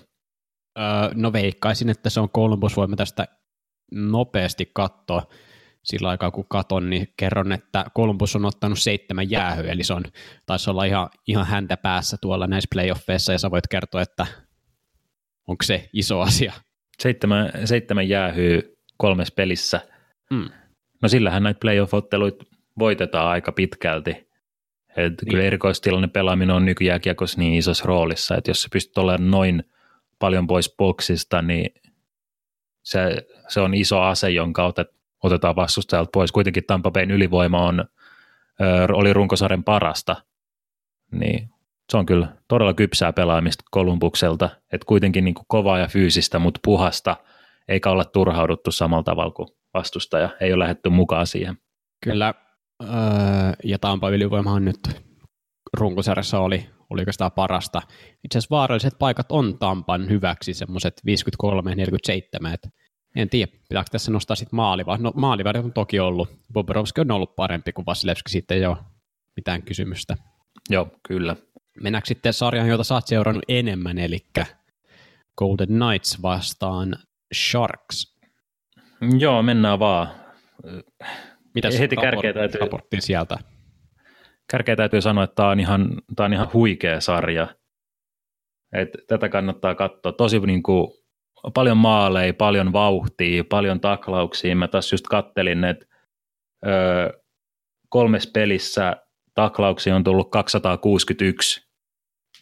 Öö, 0.79 0.85
no 1.13 1.33
veikkaisin, 1.33 1.89
että 1.89 2.09
se 2.09 2.19
on 2.19 2.29
Columbus, 2.29 2.77
voimme 2.77 2.95
tästä 2.95 3.27
nopeasti 3.93 4.71
katsoa 4.73 5.27
sillä 5.83 6.09
aikaa 6.09 6.31
kun 6.31 6.45
katon, 6.49 6.89
niin 6.89 7.07
kerron, 7.17 7.51
että 7.51 7.85
Columbus 7.95 8.35
on 8.35 8.45
ottanut 8.45 8.79
seitsemän 8.79 9.31
jäähyä, 9.31 9.71
eli 9.71 9.83
se 9.83 9.93
on, 9.93 10.03
taisi 10.45 10.69
olla 10.69 10.85
ihan, 10.85 11.09
ihan 11.27 11.45
häntä 11.45 11.77
päässä 11.77 12.17
tuolla 12.21 12.47
näissä 12.47 12.67
playoffeissa, 12.73 13.31
ja 13.31 13.39
sä 13.39 13.51
voit 13.51 13.67
kertoa, 13.67 14.01
että 14.01 14.27
onko 15.47 15.63
se 15.63 15.89
iso 15.93 16.19
asia. 16.19 16.53
Seitsemän, 16.99 17.51
seitsemän 17.65 18.09
jäähyä 18.09 18.61
kolmes 18.97 19.31
pelissä. 19.31 19.81
Hmm. 20.33 20.49
No 21.01 21.09
sillähän 21.09 21.43
näitä 21.43 21.59
playoff-otteluita 21.59 22.45
voitetaan 22.79 23.27
aika 23.27 23.51
pitkälti. 23.51 24.11
Et 24.97 24.97
niin. 24.97 25.29
Kyllä 25.29 25.43
erikoistilanne 25.43 26.07
pelaaminen 26.07 26.55
on 26.55 26.65
nykyjääkiekossa 26.65 27.39
niin 27.39 27.53
isossa 27.53 27.85
roolissa, 27.85 28.37
että 28.37 28.49
jos 28.49 28.61
sä 28.61 28.67
pystyt 28.71 28.97
olemaan 28.97 29.31
noin 29.31 29.63
paljon 30.19 30.47
pois 30.47 30.75
boksista, 30.77 31.41
niin 31.41 31.69
se, 32.83 33.27
se 33.47 33.61
on 33.61 33.73
iso 33.73 34.01
ase, 34.01 34.29
jonka 34.29 34.65
otat 34.65 34.87
otetaan 35.23 35.55
vastustajalta 35.55 36.09
pois. 36.13 36.31
Kuitenkin 36.31 36.63
Tampa 36.67 36.91
Bayn 36.91 37.11
ylivoima 37.11 37.67
on, 37.67 37.85
oli 38.93 39.13
runkosarjan 39.13 39.63
parasta, 39.63 40.15
niin 41.11 41.49
se 41.91 41.97
on 41.97 42.05
kyllä 42.05 42.27
todella 42.47 42.73
kypsää 42.73 43.13
pelaamista 43.13 43.63
Kolumbukselta, 43.71 44.49
että 44.71 44.85
kuitenkin 44.85 45.23
niin 45.23 45.35
kuin 45.35 45.45
kovaa 45.47 45.79
ja 45.79 45.87
fyysistä, 45.87 46.39
mutta 46.39 46.59
puhasta, 46.63 47.17
eikä 47.67 47.89
olla 47.89 48.05
turhauduttu 48.05 48.71
samalla 48.71 49.03
tavalla 49.03 49.31
kuin 49.31 49.47
vastustaja, 49.73 50.29
ei 50.41 50.53
ole 50.53 50.63
lähdetty 50.63 50.89
mukaan 50.89 51.27
siihen. 51.27 51.57
Kyllä, 52.03 52.33
ja 53.63 53.79
Tampa 53.79 54.09
ylivoimahan 54.09 54.65
nyt 54.65 54.79
runkosarjassa 55.77 56.39
oli, 56.39 56.69
oli 56.93 57.01
oikeastaan 57.01 57.31
parasta. 57.31 57.81
Itse 58.23 58.37
asiassa 58.37 58.55
vaaralliset 58.55 58.93
paikat 58.99 59.31
on 59.31 59.59
Tampan 59.59 60.09
hyväksi, 60.09 60.53
semmoiset 60.53 61.01
53-47, 62.45 62.53
että 62.53 62.69
en 63.15 63.29
tiedä, 63.29 63.51
pitääkö 63.69 63.89
tässä 63.91 64.11
nostaa 64.11 64.35
sitten 64.35 64.55
maaliva. 64.55 64.97
No 64.97 65.11
maaliva 65.15 65.53
on 65.63 65.73
toki 65.73 65.99
ollut. 65.99 66.29
Bobrovski 66.53 67.01
on 67.01 67.11
ollut 67.11 67.35
parempi 67.35 67.73
kuin 67.73 67.85
Vasilevski, 67.85 68.31
sitten 68.31 68.57
ei 68.57 68.65
ole 68.65 68.77
mitään 69.35 69.63
kysymystä. 69.63 70.17
Joo, 70.69 70.87
kyllä. 71.07 71.35
Mennäänkö 71.81 72.07
sitten 72.07 72.33
sarjaan, 72.33 72.69
jota 72.69 72.83
sä 72.83 72.93
oot 72.93 73.07
seurannut 73.07 73.43
enemmän, 73.47 73.97
eli 73.97 74.19
Golden 75.37 75.67
Knights 75.67 76.21
vastaan 76.21 76.95
Sharks. 77.33 78.17
Joo, 79.19 79.43
mennään 79.43 79.79
vaan. 79.79 80.07
Mitä 81.55 81.69
heti 81.79 81.95
kärkeä 81.95 82.33
täytyy, 82.33 82.61
raportti 82.61 83.01
sieltä? 83.01 83.37
Kärkeä 84.51 84.75
täytyy 84.75 85.01
sanoa, 85.01 85.23
että 85.23 85.35
tämä 85.35 85.49
on 85.49 85.59
ihan, 85.59 85.89
tämä 86.15 86.25
on 86.25 86.33
ihan 86.33 86.53
huikea 86.53 87.01
sarja. 87.01 87.47
Et 88.73 88.89
tätä 89.07 89.29
kannattaa 89.29 89.75
katsoa. 89.75 90.11
Tosi 90.11 90.39
niin 90.39 90.63
kuin, 90.63 90.87
paljon 91.53 91.77
maaleja, 91.77 92.33
paljon 92.33 92.73
vauhtia, 92.73 93.43
paljon 93.43 93.79
taklauksia. 93.79 94.55
Mä 94.55 94.67
taas 94.67 94.91
just 94.91 95.07
kattelin, 95.07 95.63
että 95.63 95.85
öö, 96.65 97.21
kolmes 97.89 98.27
pelissä 98.27 98.95
taklauksia 99.33 99.95
on 99.95 100.03
tullut 100.03 100.31
261 100.31 101.67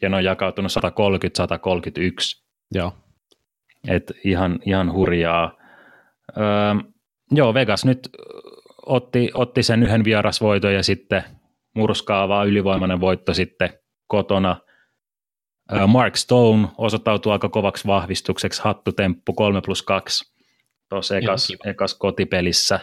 ja 0.01 0.09
ne 0.09 0.15
on 0.15 0.23
jakautunut 0.23 0.71
130-131. 0.71 2.43
Joo. 2.71 2.93
Et 3.87 4.11
ihan, 4.23 4.59
ihan 4.65 4.93
hurjaa. 4.93 5.57
Öö, 6.37 6.43
joo, 7.31 7.53
Vegas 7.53 7.85
nyt 7.85 8.09
otti, 8.85 9.31
otti 9.33 9.63
sen 9.63 9.83
yhden 9.83 10.03
vierasvoiton 10.03 10.73
ja 10.73 10.83
sitten 10.83 11.23
murskaava 11.75 12.43
ylivoimainen 12.43 13.01
voitto 13.01 13.33
sitten 13.33 13.69
kotona– 14.07 14.57
Mark 15.87 16.15
Stone 16.15 16.67
osoittautui 16.77 17.31
aika 17.31 17.49
kovaksi 17.49 17.87
vahvistukseksi, 17.87 18.61
hattutemppu 18.63 19.33
3 19.33 19.61
plus 19.65 19.83
2 19.83 20.33
tuossa 20.89 21.17
ekas, 21.17 21.53
ekas 21.65 21.95
kotipelissä. 21.95 22.79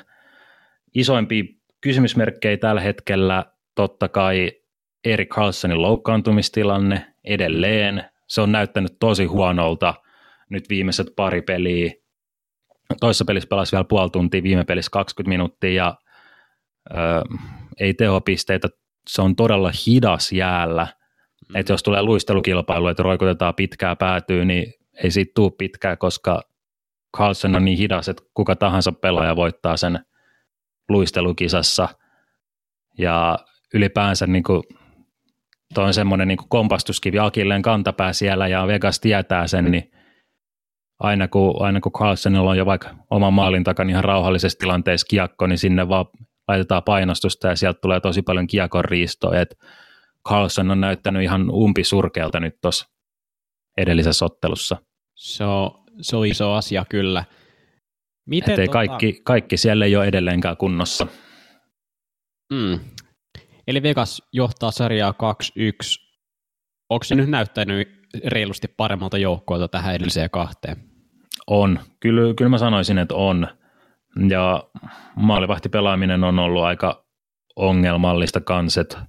Isoimpia 0.94 1.44
kysymysmerkkejä 1.80 2.56
tällä 2.56 2.80
hetkellä 2.80 3.44
totta 3.74 4.08
kai 4.08 4.52
Erik 5.04 5.28
Carlsonin 5.28 5.82
loukkaantumistilanne 5.82 7.14
edelleen. 7.24 8.04
Se 8.26 8.40
on 8.40 8.52
näyttänyt 8.52 8.96
tosi 9.00 9.24
huonolta 9.24 9.94
nyt 10.50 10.68
viimeiset 10.68 11.06
pari 11.16 11.42
peliä. 11.42 11.92
Toissa 13.00 13.24
pelissä 13.24 13.48
pelasi 13.48 13.72
vielä 13.72 13.84
puoli 13.84 14.10
tuntia, 14.10 14.42
viime 14.42 14.64
pelissä 14.64 14.90
20 14.90 15.28
minuuttia 15.28 15.70
ja 15.70 15.94
ö, 16.90 16.94
ei 17.80 17.94
tehopisteitä. 17.94 18.68
Se 19.08 19.22
on 19.22 19.36
todella 19.36 19.72
hidas 19.86 20.32
jäällä– 20.32 20.86
Mm. 21.48 21.56
Että 21.56 21.72
jos 21.72 21.82
tulee 21.82 22.02
luistelukilpailu, 22.02 22.88
että 22.88 23.02
roikutetaan 23.02 23.54
pitkää 23.54 23.96
päätyy, 23.96 24.44
niin 24.44 24.74
ei 25.02 25.10
siitä 25.10 25.32
tule 25.34 25.52
pitkää, 25.58 25.96
koska 25.96 26.42
Carlson 27.16 27.56
on 27.56 27.64
niin 27.64 27.78
hidas, 27.78 28.08
että 28.08 28.22
kuka 28.34 28.56
tahansa 28.56 28.92
pelaaja 28.92 29.36
voittaa 29.36 29.76
sen 29.76 30.00
luistelukisassa. 30.88 31.88
Ja 32.98 33.38
ylipäänsä 33.74 34.26
niin 34.26 34.42
kuin, 34.42 34.62
toi 35.74 35.84
on 35.84 35.94
semmoinen 35.94 36.28
niin 36.28 36.38
kompastuskivi 36.48 37.18
Akilleen 37.18 37.62
kantapää 37.62 38.12
siellä 38.12 38.48
ja 38.48 38.66
Vegas 38.66 39.00
tietää 39.00 39.46
sen, 39.46 39.70
niin 39.70 39.90
aina 40.98 41.28
kun, 41.28 41.62
aina 41.62 41.80
kun 41.80 41.92
Carlsonilla 41.92 42.50
on 42.50 42.58
jo 42.58 42.66
vaikka 42.66 42.90
oman 43.10 43.34
maalin 43.34 43.64
takana 43.64 43.90
ihan 43.90 44.04
rauhallisessa 44.04 44.58
tilanteessa 44.58 45.06
kiekko, 45.10 45.46
niin 45.46 45.58
sinne 45.58 45.88
vaan 45.88 46.06
laitetaan 46.48 46.82
painostusta 46.82 47.48
ja 47.48 47.56
sieltä 47.56 47.80
tulee 47.80 48.00
tosi 48.00 48.22
paljon 48.22 48.46
kiekon 48.46 48.84
riistoa. 48.84 49.32
Carlson 50.28 50.70
on 50.70 50.80
näyttänyt 50.80 51.22
ihan 51.22 51.50
umpisurkealta 51.50 52.40
nyt 52.40 52.60
tuossa 52.60 52.88
edellisessä 53.76 54.24
ottelussa. 54.24 54.76
Se 55.14 55.44
on, 55.44 55.70
se 56.00 56.16
on 56.16 56.26
iso 56.26 56.52
asia 56.52 56.84
kyllä. 56.88 57.24
Miten 58.26 58.50
Ettei 58.52 58.66
tota... 58.66 58.72
kaikki, 58.72 59.20
kaikki 59.24 59.56
siellä 59.56 59.84
ei 59.84 59.96
ole 59.96 60.06
edelleenkään 60.06 60.56
kunnossa. 60.56 61.06
Mm. 62.52 62.80
Eli 63.66 63.82
Vegas 63.82 64.22
johtaa 64.32 64.70
sarjaa 64.70 65.10
2-1. 65.10 65.14
Onko 66.90 67.04
se 67.04 67.14
nyt 67.14 67.30
näyttänyt 67.30 67.88
reilusti 68.24 68.68
paremmalta 68.68 69.18
joukkoilta 69.18 69.68
tähän 69.68 69.94
edelliseen 69.94 70.30
kahteen? 70.30 70.76
On. 71.46 71.80
Kyllä, 72.00 72.34
kyllä 72.34 72.48
mä 72.48 72.58
sanoisin, 72.58 72.98
että 72.98 73.14
on. 73.14 73.48
Ja 74.28 74.64
maalivahtipelaaminen 75.16 76.24
on 76.24 76.38
ollut 76.38 76.62
aika 76.62 77.04
ongelmallista 77.56 78.40
kans, 78.40 78.78
että 78.78 79.06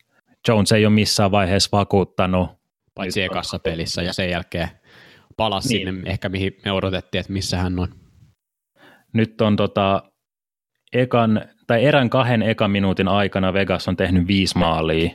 Jones 0.47 0.71
ei 0.71 0.85
ole 0.85 0.93
missään 0.93 1.31
vaiheessa 1.31 1.69
vakuuttanut. 1.77 2.49
Paitsi 2.95 3.21
ekassa 3.21 3.59
pelissä 3.59 4.01
ja 4.01 4.13
sen 4.13 4.29
jälkeen 4.29 4.69
palasi 5.37 5.69
niin. 5.69 5.87
sinne 5.87 6.11
ehkä 6.11 6.29
mihin 6.29 6.57
me 6.65 6.71
odotettiin, 6.71 7.19
että 7.19 7.33
missä 7.33 7.57
hän 7.57 7.79
on. 7.79 7.87
Nyt 9.13 9.41
on 9.41 9.55
tota, 9.55 10.03
ekan, 10.93 11.41
tai 11.67 11.85
erän 11.85 12.09
kahden 12.09 12.41
ekan 12.41 12.71
minuutin 12.71 13.07
aikana 13.07 13.53
Vegas 13.53 13.87
on 13.87 13.95
tehnyt 13.95 14.27
viisi 14.27 14.57
maalia 14.57 15.09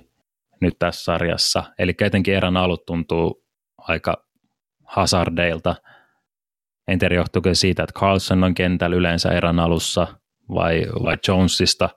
nyt 0.60 0.74
tässä 0.78 1.04
sarjassa. 1.04 1.64
Eli 1.78 1.94
etenkin 2.00 2.34
erän 2.34 2.56
alut 2.56 2.86
tuntuu 2.86 3.44
aika 3.78 4.24
hazardeilta. 4.84 5.74
En 6.88 6.98
tiedä 6.98 7.14
johtuuko 7.14 7.48
siitä, 7.52 7.82
että 7.82 8.00
Carlson 8.00 8.44
on 8.44 8.54
kentällä 8.54 8.96
yleensä 8.96 9.28
erän 9.28 9.58
alussa 9.58 10.06
vai, 10.48 10.86
vai 11.04 11.16
Jonesista, 11.28 11.90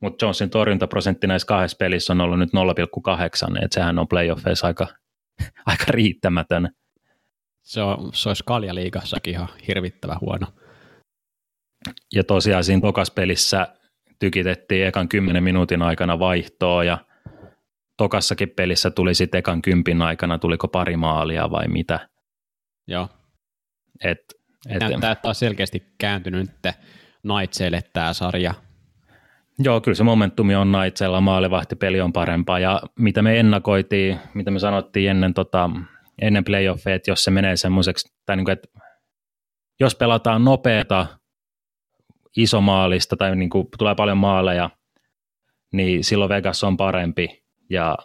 mutta 0.00 0.24
Jonesin 0.24 0.50
torjuntaprosentti 0.50 1.26
näissä 1.26 1.46
kahdessa 1.46 1.76
pelissä 1.76 2.12
on 2.12 2.20
ollut 2.20 2.38
nyt 2.38 2.50
0,8, 3.48 3.64
että 3.64 3.74
sehän 3.74 3.98
on 3.98 4.08
playoffeissa 4.08 4.66
aika, 4.66 4.86
aika 5.66 5.84
riittämätön. 5.88 6.70
Se, 7.62 7.82
on, 7.82 8.10
se 8.12 8.28
olisi 8.28 8.44
kaljaliigassakin 8.46 9.34
ihan 9.34 9.48
hirvittävä 9.68 10.16
huono. 10.20 10.46
Ja 12.14 12.24
tosiaan 12.24 12.64
siinä 12.64 12.80
tokas 12.80 13.10
pelissä 13.10 13.68
tykitettiin 14.18 14.86
ekan 14.86 15.08
10 15.08 15.44
minuutin 15.44 15.82
aikana 15.82 16.18
vaihtoa 16.18 16.84
ja 16.84 16.98
tokassakin 17.96 18.50
pelissä 18.50 18.90
tuli 18.90 19.14
sitten 19.14 19.38
ekan 19.38 19.62
kympin 19.62 20.02
aikana, 20.02 20.38
tuliko 20.38 20.68
pari 20.68 20.96
maalia 20.96 21.50
vai 21.50 21.68
mitä. 21.68 22.08
Joo. 22.86 23.08
Et, 24.04 24.18
et, 24.68 24.80
Näyttää, 24.80 25.12
että 25.12 25.28
on 25.28 25.34
selkeästi 25.34 25.82
kääntynyt 25.98 26.46
nyt 26.64 26.74
Naitseille 27.22 27.80
tämä 27.92 28.12
sarja. 28.12 28.54
Joo, 29.58 29.80
kyllä 29.80 29.94
se 29.94 30.04
momentumi 30.04 30.54
on 30.54 30.72
Naitsella, 30.72 31.20
maalivahtipeli 31.20 32.00
on 32.00 32.12
parempaa 32.12 32.58
ja 32.58 32.82
mitä 32.98 33.22
me 33.22 33.40
ennakoitiin, 33.40 34.18
mitä 34.34 34.50
me 34.50 34.58
sanottiin 34.58 35.10
ennen, 35.10 35.34
tota, 35.34 35.70
ennen 36.22 36.44
playoffeja, 36.44 36.96
että 36.96 37.10
jos 37.10 37.24
se 37.24 37.30
menee 37.30 37.56
semmoiseksi, 37.56 38.14
tai 38.26 38.36
niin 38.36 38.44
kuin, 38.44 38.52
että 38.52 38.68
jos 39.80 39.94
pelataan 39.94 40.44
nopeata, 40.44 41.06
isomaalista 42.36 43.16
tai 43.16 43.36
niin 43.36 43.50
kuin 43.50 43.68
tulee 43.78 43.94
paljon 43.94 44.18
maaleja, 44.18 44.70
niin 45.72 46.04
silloin 46.04 46.28
Vegas 46.28 46.64
on 46.64 46.76
parempi 46.76 47.44
ja 47.70 47.96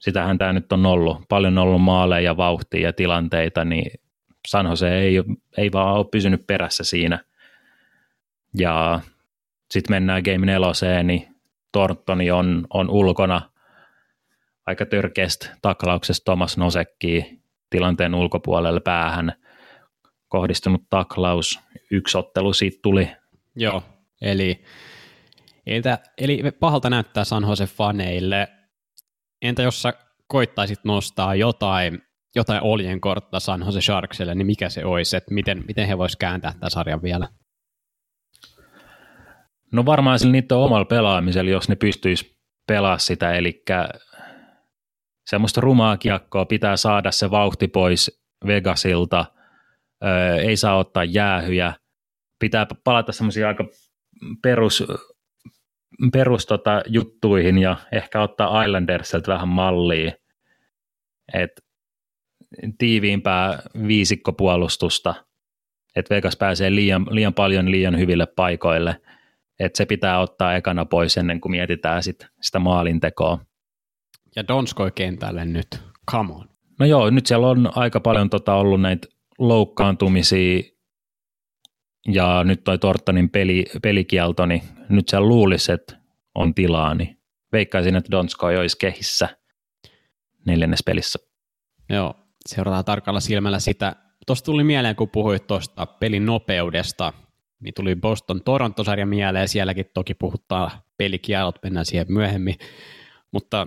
sitähän 0.00 0.38
tämä 0.38 0.52
nyt 0.52 0.72
on 0.72 0.86
ollut. 0.86 1.18
Paljon 1.28 1.58
on 1.58 1.64
ollut 1.64 1.82
maaleja 1.82 2.20
ja 2.20 2.36
vauhtia 2.36 2.80
ja 2.80 2.92
tilanteita, 2.92 3.64
niin 3.64 4.00
San 4.48 4.66
Jose 4.66 4.98
ei, 4.98 5.14
ei 5.56 5.72
vaan 5.72 5.96
ole 5.96 6.06
pysynyt 6.12 6.46
perässä 6.46 6.84
siinä. 6.84 7.24
Ja 8.58 9.00
sitten 9.70 9.96
mennään 9.96 10.22
Game 10.22 10.46
4, 10.46 11.02
niin 11.02 11.36
Tortoni 11.72 12.30
on, 12.30 12.66
on 12.74 12.90
ulkona 12.90 13.50
aika 14.66 14.86
törkeästä 14.86 15.56
taklauksesta 15.62 16.24
Thomas 16.24 16.56
Nosekki 16.56 17.40
tilanteen 17.70 18.14
ulkopuolelle 18.14 18.80
päähän 18.80 19.32
kohdistunut 20.28 20.82
taklaus. 20.90 21.60
Yksi 21.90 22.18
ottelu 22.18 22.52
siitä 22.52 22.78
tuli. 22.82 23.10
Joo, 23.56 23.82
eli, 24.22 24.64
eli 26.18 26.42
pahalta 26.60 26.90
näyttää 26.90 27.24
San 27.24 27.42
Jose 27.42 27.66
faneille– 27.66 28.48
Entä 29.42 29.62
jos 29.62 29.82
sä 29.82 29.92
koittaisit 30.26 30.84
nostaa 30.84 31.34
jotain, 31.34 32.02
jotain 32.34 32.62
oljenkortta 32.62 33.40
San 33.40 33.62
Jose 33.66 33.80
Sharkselle, 33.80 34.34
niin 34.34 34.46
mikä 34.46 34.68
se 34.68 34.84
olisi, 34.84 35.16
että 35.16 35.34
miten, 35.34 35.64
miten 35.68 35.88
he 35.88 35.98
vois 35.98 36.16
kääntää 36.16 36.52
tämän 36.52 36.70
sarjan 36.70 37.02
vielä? 37.02 37.28
No 39.72 39.86
varmaan 39.86 40.18
sillä 40.18 40.32
niiden 40.32 40.56
omalla 40.56 40.84
pelaamisella, 40.84 41.50
jos 41.50 41.68
ne 41.68 41.76
pystyisi 41.76 42.38
pelaa 42.66 42.98
sitä, 42.98 43.34
eli 43.34 43.62
semmoista 45.26 45.60
rumaa 45.60 45.96
kiekkoa 45.96 46.44
pitää 46.44 46.76
saada 46.76 47.10
se 47.10 47.30
vauhti 47.30 47.68
pois 47.68 48.22
Vegasilta, 48.46 49.24
öö, 50.04 50.36
ei 50.36 50.56
saa 50.56 50.76
ottaa 50.76 51.04
jäähyjä, 51.04 51.74
pitää 52.38 52.66
palata 52.84 53.12
semmoisia 53.12 53.48
aika 53.48 53.64
perus 54.42 54.84
perusjuttuihin 56.12 57.58
ja 57.58 57.76
ehkä 57.92 58.22
ottaa 58.22 58.64
Islandersilta 58.64 59.32
vähän 59.32 59.48
mallia, 59.48 60.12
että 61.34 61.62
tiiviimpää 62.78 63.62
viisikkopuolustusta, 63.86 65.14
että 65.96 66.14
Vegas 66.14 66.36
pääsee 66.36 66.74
liian, 66.74 67.06
liian 67.10 67.34
paljon 67.34 67.70
liian 67.70 67.98
hyville 67.98 68.26
paikoille, 68.26 69.00
että 69.58 69.76
se 69.76 69.86
pitää 69.86 70.20
ottaa 70.20 70.56
ekana 70.56 70.84
pois 70.84 71.16
ennen 71.16 71.40
kuin 71.40 71.52
mietitään 71.52 72.02
sit 72.02 72.26
sitä 72.40 72.58
maalintekoa. 72.58 73.38
Ja 74.36 74.48
Donskoi 74.48 74.92
kentälle 74.94 75.44
nyt, 75.44 75.82
come 76.10 76.34
on. 76.34 76.48
No 76.78 76.86
joo, 76.86 77.10
nyt 77.10 77.26
siellä 77.26 77.48
on 77.48 77.70
aika 77.74 78.00
paljon 78.00 78.30
tota 78.30 78.54
ollut 78.54 78.80
näitä 78.80 79.08
loukkaantumisia 79.38 80.62
ja 82.08 82.44
nyt 82.44 82.64
toi 82.64 82.78
Tortonin 82.78 83.30
peli, 83.30 83.64
pelikielto, 83.82 84.46
niin 84.46 84.62
nyt 84.88 85.08
siellä 85.08 85.28
luulisi, 85.28 85.72
että 85.72 86.00
on 86.34 86.54
tilaa, 86.54 86.94
niin 86.94 87.18
veikkaisin, 87.52 87.96
että 87.96 88.10
Donskoi 88.10 88.56
olisi 88.56 88.78
kehissä 88.78 89.28
neljännes 90.46 90.82
pelissä. 90.86 91.18
Joo, 91.88 92.14
seurataan 92.48 92.84
tarkalla 92.84 93.20
silmällä 93.20 93.58
sitä. 93.58 93.96
Tuosta 94.26 94.46
tuli 94.46 94.64
mieleen, 94.64 94.96
kun 94.96 95.10
puhuit 95.10 95.46
tuosta 95.46 95.86
pelin 95.86 96.26
nopeudesta, 96.26 97.12
niin 97.60 97.74
tuli 97.74 97.96
Boston 97.96 98.42
Toronto-sarja 98.42 99.06
mieleen, 99.06 99.48
sielläkin 99.48 99.90
toki 99.94 100.14
puhuttaa 100.14 100.70
pelikielot, 100.96 101.58
mennään 101.62 101.86
siihen 101.86 102.06
myöhemmin, 102.08 102.54
mutta 103.32 103.66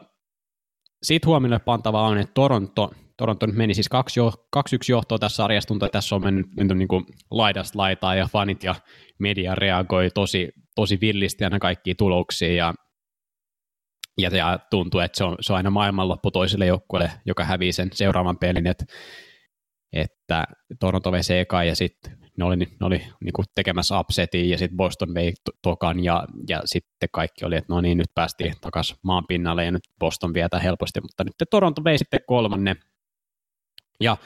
siitä 1.03 1.27
huomioon 1.27 1.62
pantava 1.65 2.07
on, 2.07 2.17
että 2.17 2.33
Toronto 2.33 2.91
Toronto 3.17 3.45
nyt 3.45 3.55
meni 3.55 3.73
siis 3.73 3.89
2-1 4.57 4.69
johtoa 4.89 5.19
tässä 5.19 5.36
sarjassa, 5.36 5.67
tuntuu, 5.67 5.86
että 5.86 5.97
tässä 5.97 6.15
on 6.15 6.23
mennyt, 6.23 6.47
mennyt 6.57 6.77
niin 6.77 6.88
kuin 6.88 7.05
laidasta 7.31 7.77
laitaa 7.79 8.15
ja 8.15 8.27
fanit 8.31 8.63
ja 8.63 8.75
media 9.19 9.55
reagoi 9.55 10.09
tosi, 10.13 10.53
tosi 10.75 10.97
villisti 11.01 11.43
aina 11.43 11.59
kaikkiin 11.59 11.97
tuloksiin. 11.97 12.55
Ja, 12.55 12.73
ja, 14.17 14.30
ja 14.38 14.60
tuntuu, 14.69 14.99
että 14.99 15.17
se 15.17 15.23
on, 15.23 15.36
se 15.41 15.54
on 15.54 15.58
aina 15.58 15.69
maailmanloppu 15.69 16.32
toiselle 16.32 16.65
joukkueelle, 16.65 17.12
joka 17.26 17.43
hävii 17.43 17.73
sen 17.73 17.89
seuraavan 17.93 18.38
pelin, 18.38 18.67
että, 18.67 18.86
että 19.93 20.43
Toronto 20.80 21.12
vei 21.12 21.21
eka 21.39 21.63
ja 21.63 21.76
sitten 21.76 22.17
ne 22.38 22.45
oli, 22.45 22.56
ne 22.56 22.78
oli 22.82 22.97
niin 22.97 23.34
kuin 23.34 23.45
tekemässä 23.56 23.99
upsetin 23.99 24.49
ja 24.49 24.58
sitten 24.58 24.78
Boston 24.78 25.13
vei 25.13 25.34
tokan 25.62 26.04
ja, 26.04 26.26
ja 26.49 26.62
sitten 26.65 27.10
kaikki 27.12 27.45
oli, 27.45 27.56
että 27.56 27.73
no 27.73 27.82
niin, 27.82 27.97
nyt 27.97 28.13
päästiin 28.15 28.54
takaisin 28.62 28.97
maan 29.04 29.23
pinnalle 29.28 29.65
ja 29.65 29.71
nyt 29.71 29.84
Boston 29.99 30.34
vietä 30.34 30.60
helposti, 30.60 31.02
mutta 31.02 31.23
nyt 31.23 31.34
Toronto 31.49 31.84
vei 31.84 31.97
sitten 31.97 32.19
kolmannen. 32.28 32.76
Ja 33.99 34.17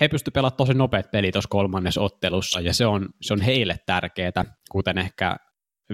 he 0.00 0.08
pystyivät 0.08 0.34
pelaamaan 0.34 0.56
tosi 0.56 0.74
nopeat 0.74 1.10
pelit 1.10 1.32
tuossa 1.32 1.48
kolmannessa 1.48 2.00
ottelussa, 2.00 2.60
ja 2.60 2.74
se 2.74 2.86
on, 2.86 3.08
se 3.22 3.32
on 3.32 3.40
heille 3.40 3.76
tärkeää, 3.86 4.44
kuten 4.70 4.98
ehkä 4.98 5.36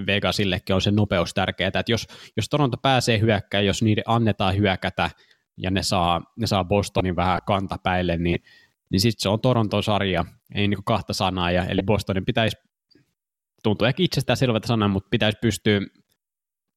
Vegasillekin 0.07 0.75
on 0.75 0.81
se 0.81 0.91
nopeus 0.91 1.33
tärkeää, 1.33 1.67
että 1.67 1.83
jos, 1.87 2.07
jos 2.37 2.49
Toronto 2.49 2.77
pääsee 2.77 3.19
hyökkään, 3.19 3.65
jos 3.65 3.83
niiden 3.83 4.03
annetaan 4.07 4.57
hyökätä, 4.57 5.09
ja 5.57 5.71
ne 5.71 5.83
saa, 5.83 6.21
ne 6.35 6.47
saa 6.47 6.63
Bostonin 6.63 7.15
vähän 7.15 7.39
kantapäille, 7.47 8.17
niin, 8.17 8.43
niin 8.91 9.01
sitten 9.01 9.21
se 9.21 9.29
on 9.29 9.41
Toronton 9.41 9.83
sarja, 9.83 10.25
ei 10.55 10.67
niin 10.67 10.83
kahta 10.85 11.13
sanaa, 11.13 11.51
ja, 11.51 11.65
eli 11.65 11.83
Bostonin 11.83 12.25
pitäisi, 12.25 12.57
tuntuu 13.63 13.87
ehkä 13.87 14.03
itsestään 14.03 14.37
selvältä 14.37 14.67
sanaa, 14.67 14.87
mutta 14.87 15.07
pitäisi 15.11 15.37
pystyä 15.41 15.81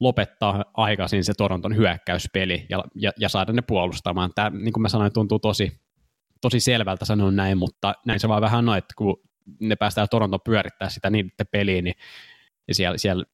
lopettaa 0.00 0.64
aikaisin 0.74 1.24
se 1.24 1.32
Toronton 1.38 1.76
hyökkäyspeli 1.76 2.66
ja, 2.68 2.84
ja, 2.94 3.12
ja 3.18 3.28
saada 3.28 3.52
ne 3.52 3.62
puolustamaan. 3.62 4.30
Tämä, 4.34 4.50
niin 4.50 4.72
kuin 4.72 4.82
mä 4.82 4.88
sanoin, 4.88 5.12
tuntuu 5.12 5.38
tosi, 5.38 5.72
tosi 6.40 6.60
selvältä 6.60 7.04
sanoa 7.04 7.30
näin, 7.30 7.58
mutta 7.58 7.94
näin 8.06 8.20
se 8.20 8.28
vaan 8.28 8.42
vähän 8.42 8.68
on, 8.68 8.78
että 8.78 8.94
kun 8.96 9.22
ne 9.60 9.76
päästään 9.76 10.08
Toronto 10.10 10.38
pyörittää 10.38 10.88
sitä 10.88 11.10
niiden 11.10 11.46
peliin, 11.50 11.84
niin 11.84 11.94
ja 12.68 12.74
siellä, 12.74 12.98
siellä 12.98 13.24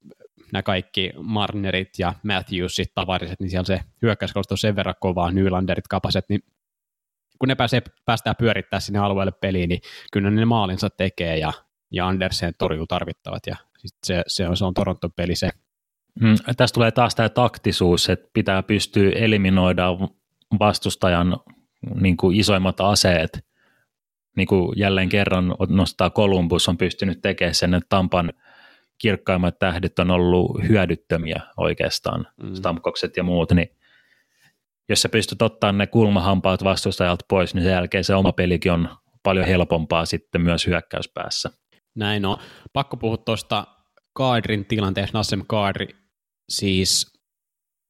nämä 0.52 0.62
kaikki 0.62 1.10
Marnerit 1.22 1.88
ja 1.98 2.14
Matthewsit, 2.22 2.94
tavariset, 2.94 3.40
niin 3.40 3.50
siellä 3.50 3.64
se 3.64 3.80
hyökkäyskalusto 4.02 4.54
on 4.54 4.58
sen 4.58 4.76
verran 4.76 4.94
kovaa, 5.00 5.30
Nylanderit, 5.30 5.88
Kapaset, 5.88 6.24
niin 6.28 6.40
kun 7.38 7.48
ne 7.48 7.54
pääsee, 7.54 7.82
päästään 8.04 8.36
pyörittää 8.36 8.80
sinne 8.80 8.98
alueelle 8.98 9.32
peliin, 9.32 9.68
niin 9.68 9.80
kyllä 10.12 10.30
ne 10.30 10.44
maalinsa 10.44 10.90
tekee 10.90 11.38
ja, 11.38 11.52
ja 11.90 12.08
Andersen 12.08 12.54
torjuu 12.58 12.86
tarvittavat 12.86 13.46
ja 13.46 13.56
se, 14.06 14.22
se, 14.26 14.48
on, 14.48 14.56
se 14.56 14.64
on 14.64 14.74
Toronton 14.74 15.12
peli 15.12 15.36
se. 15.36 15.50
Mm, 16.20 16.36
tästä 16.56 16.74
tulee 16.74 16.90
taas 16.90 17.14
tämä 17.14 17.28
taktisuus, 17.28 18.08
että 18.08 18.30
pitää 18.32 18.62
pystyä 18.62 19.10
eliminoida 19.14 19.88
vastustajan 20.58 21.36
niin 22.00 22.16
kuin 22.16 22.36
isoimmat 22.36 22.80
aseet 22.80 23.48
niin 24.36 24.48
kuin 24.48 24.72
jälleen 24.76 25.08
kerran 25.08 25.54
nostaa 25.68 26.10
Columbus, 26.10 26.68
on 26.68 26.78
pystynyt 26.78 27.20
tekemään 27.22 27.54
sen, 27.54 27.74
että 27.74 27.86
Tampan 27.88 28.32
kirkkaimmat 28.98 29.58
tähdet 29.58 29.98
on 29.98 30.10
ollut 30.10 30.62
hyödyttömiä 30.68 31.40
oikeastaan, 31.56 32.26
mm. 32.42 32.54
Stamkokset 32.54 33.16
ja 33.16 33.22
muut, 33.22 33.52
niin 33.52 33.70
jos 34.88 35.02
sä 35.02 35.08
pystyt 35.08 35.42
ottaa 35.42 35.72
ne 35.72 35.86
kulmahampaat 35.86 36.64
vastustajalta 36.64 37.24
pois, 37.28 37.54
niin 37.54 37.62
sen 37.62 37.72
jälkeen 37.72 38.04
se 38.04 38.14
oma 38.14 38.32
pelikin 38.32 38.72
on 38.72 38.88
paljon 39.22 39.46
helpompaa 39.46 40.06
sitten 40.06 40.40
myös 40.40 40.66
hyökkäyspäässä. 40.66 41.50
Näin 41.94 42.24
on. 42.24 42.36
Pakko 42.72 42.96
puhua 42.96 43.16
tuosta 43.16 43.66
Kaadrin 44.12 44.64
tilanteessa. 44.64 45.18
Nassem 45.18 45.42
Kaadri 45.46 45.88
siis 46.48 47.12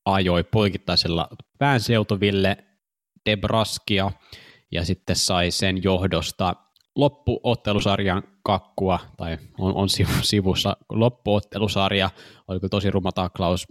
ajoi 0.04 0.44
poikittaisella 0.44 1.28
päänseutuville 1.58 2.56
Debraskia 3.30 4.10
ja 4.72 4.84
sitten 4.84 5.16
sai 5.16 5.50
sen 5.50 5.82
johdosta 5.82 6.54
loppuottelusarjan 6.96 8.22
kakkua, 8.48 8.98
tai 9.16 9.38
on, 9.58 9.74
on 9.74 9.88
sivussa 10.22 10.76
loppuottelusarja, 10.88 12.10
oli 12.48 12.60
kyllä 12.60 12.70
tosi 12.70 12.90
ruma 12.90 13.12
taklaus. 13.12 13.66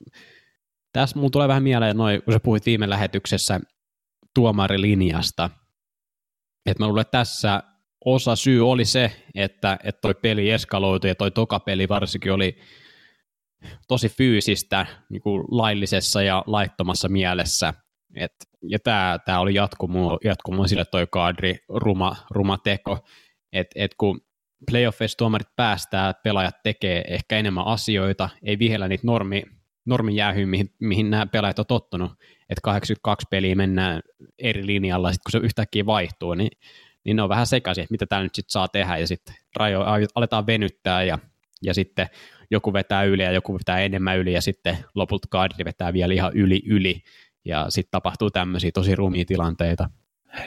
Tässä 0.94 1.20
mulla 1.20 1.30
tulee 1.30 1.48
vähän 1.48 1.64
mieleen, 1.64 1.98
noin, 1.98 2.24
kun 2.24 2.34
sä 2.34 2.40
puhuit 2.40 2.66
viime 2.66 2.90
lähetyksessä 2.90 3.60
tuomarilinjasta, 4.34 5.50
että 6.66 6.84
mä 6.84 6.88
luulen, 6.88 7.02
että 7.02 7.18
tässä 7.18 7.64
osa 8.06 8.36
syy 8.36 8.70
oli 8.70 8.86
se, 8.86 9.12
että, 9.36 9.80
että 9.84 10.02
toi 10.02 10.14
peli 10.14 10.52
eskaloitui 10.52 11.10
ja 11.10 11.16
toi 11.16 11.32
toka 11.32 11.60
peli 11.60 11.90
varsinkin 11.90 12.34
oli 12.34 12.58
tosi 13.88 14.10
fyysistä 14.10 14.86
niin 15.10 15.22
kuin 15.22 15.44
laillisessa 15.52 16.22
ja 16.22 16.44
laittomassa 16.48 17.10
mielessä. 17.10 17.74
Et, 18.16 18.34
ja 18.70 18.80
tämä 18.80 19.20
tää 19.26 19.40
oli 19.40 19.54
jatkumo, 19.54 20.18
jatkumo 20.24 20.68
sille 20.68 20.86
toi 20.86 21.08
kadri, 21.12 21.58
ruma, 21.70 22.16
ruma 22.30 22.58
teko, 22.58 23.00
että 23.54 23.74
et 23.76 23.92
kun 23.98 24.27
playoffeissa 24.72 25.18
tuomarit 25.18 25.56
päästää, 25.56 26.10
että 26.10 26.24
pelaajat 26.24 26.64
tekee 26.64 27.04
ehkä 27.08 27.38
enemmän 27.38 27.66
asioita, 27.68 28.30
ei 28.44 28.60
vihellä 28.60 28.88
niitä 28.88 29.08
normi, 29.08 29.44
normijäähyyn, 29.86 30.50
mihin, 30.50 30.74
mihin 30.80 31.10
nämä 31.10 31.26
pelaajat 31.26 31.60
on 31.60 31.66
tottunut, 31.66 32.12
että 32.50 32.62
82 32.64 33.28
peliä 33.30 33.56
mennään 33.56 34.02
eri 34.40 34.66
linjalla, 34.66 35.12
sitten 35.12 35.32
kun 35.32 35.42
se 35.42 35.46
yhtäkkiä 35.46 35.86
vaihtuu, 35.86 36.34
niin, 36.34 36.52
niin 37.04 37.16
ne 37.16 37.22
on 37.22 37.30
vähän 37.30 37.48
sekaisin, 37.48 37.82
että 37.84 37.94
mitä 37.94 38.06
tämä 38.06 38.24
nyt 38.24 38.36
sitten 38.36 38.52
saa 38.52 38.68
tehdä, 38.68 38.98
ja 38.98 39.08
sitten 39.08 39.36
rajo, 39.56 39.86
aletaan 40.16 40.48
venyttää, 40.48 41.04
ja, 41.04 41.20
ja 41.62 41.74
sitten 41.74 42.08
joku 42.52 42.74
vetää 42.74 43.04
yli 43.04 43.24
ja 43.24 43.32
joku 43.32 43.54
vetää 43.54 43.80
enemmän 43.80 44.18
yli, 44.18 44.34
ja 44.34 44.42
sitten 44.42 44.78
lopulta 44.96 45.28
kaadri 45.32 45.66
vetää 45.66 45.94
vielä 45.94 46.14
ihan 46.14 46.32
yli 46.34 46.62
yli, 46.66 47.02
ja 47.46 47.66
sitten 47.70 47.92
tapahtuu 47.92 48.32
tämmöisiä 48.32 48.72
tosi 48.74 48.96
rumia 48.96 49.26
tilanteita. 49.26 49.90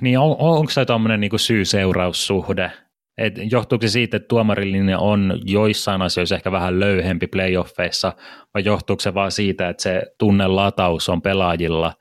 Niin 0.01 0.19
on, 0.19 0.37
onko 0.39 0.71
se 0.71 0.85
tuommoinen 0.85 1.21
niinku 1.21 1.39
syy-seuraussuhde, 1.39 2.73
et 3.19 3.35
johtuuko 3.51 3.87
se 3.87 3.89
siitä, 3.89 4.17
että 4.17 4.29
tuomarillinen 4.29 4.99
on 4.99 5.41
joissain 5.45 6.03
asioissa 6.03 6.35
ehkä 6.35 6.53
vähän 6.53 6.81
löyhempi 6.81 7.27
playoffeissa, 7.27 8.13
vai 8.55 8.65
johtuuko 8.65 9.01
se 9.01 9.15
vaan 9.15 9.33
siitä, 9.33 9.69
että 9.69 9.83
se 9.83 10.03
tunnelataus 10.19 11.09
on 11.09 11.23
pelaajilla 11.23 11.95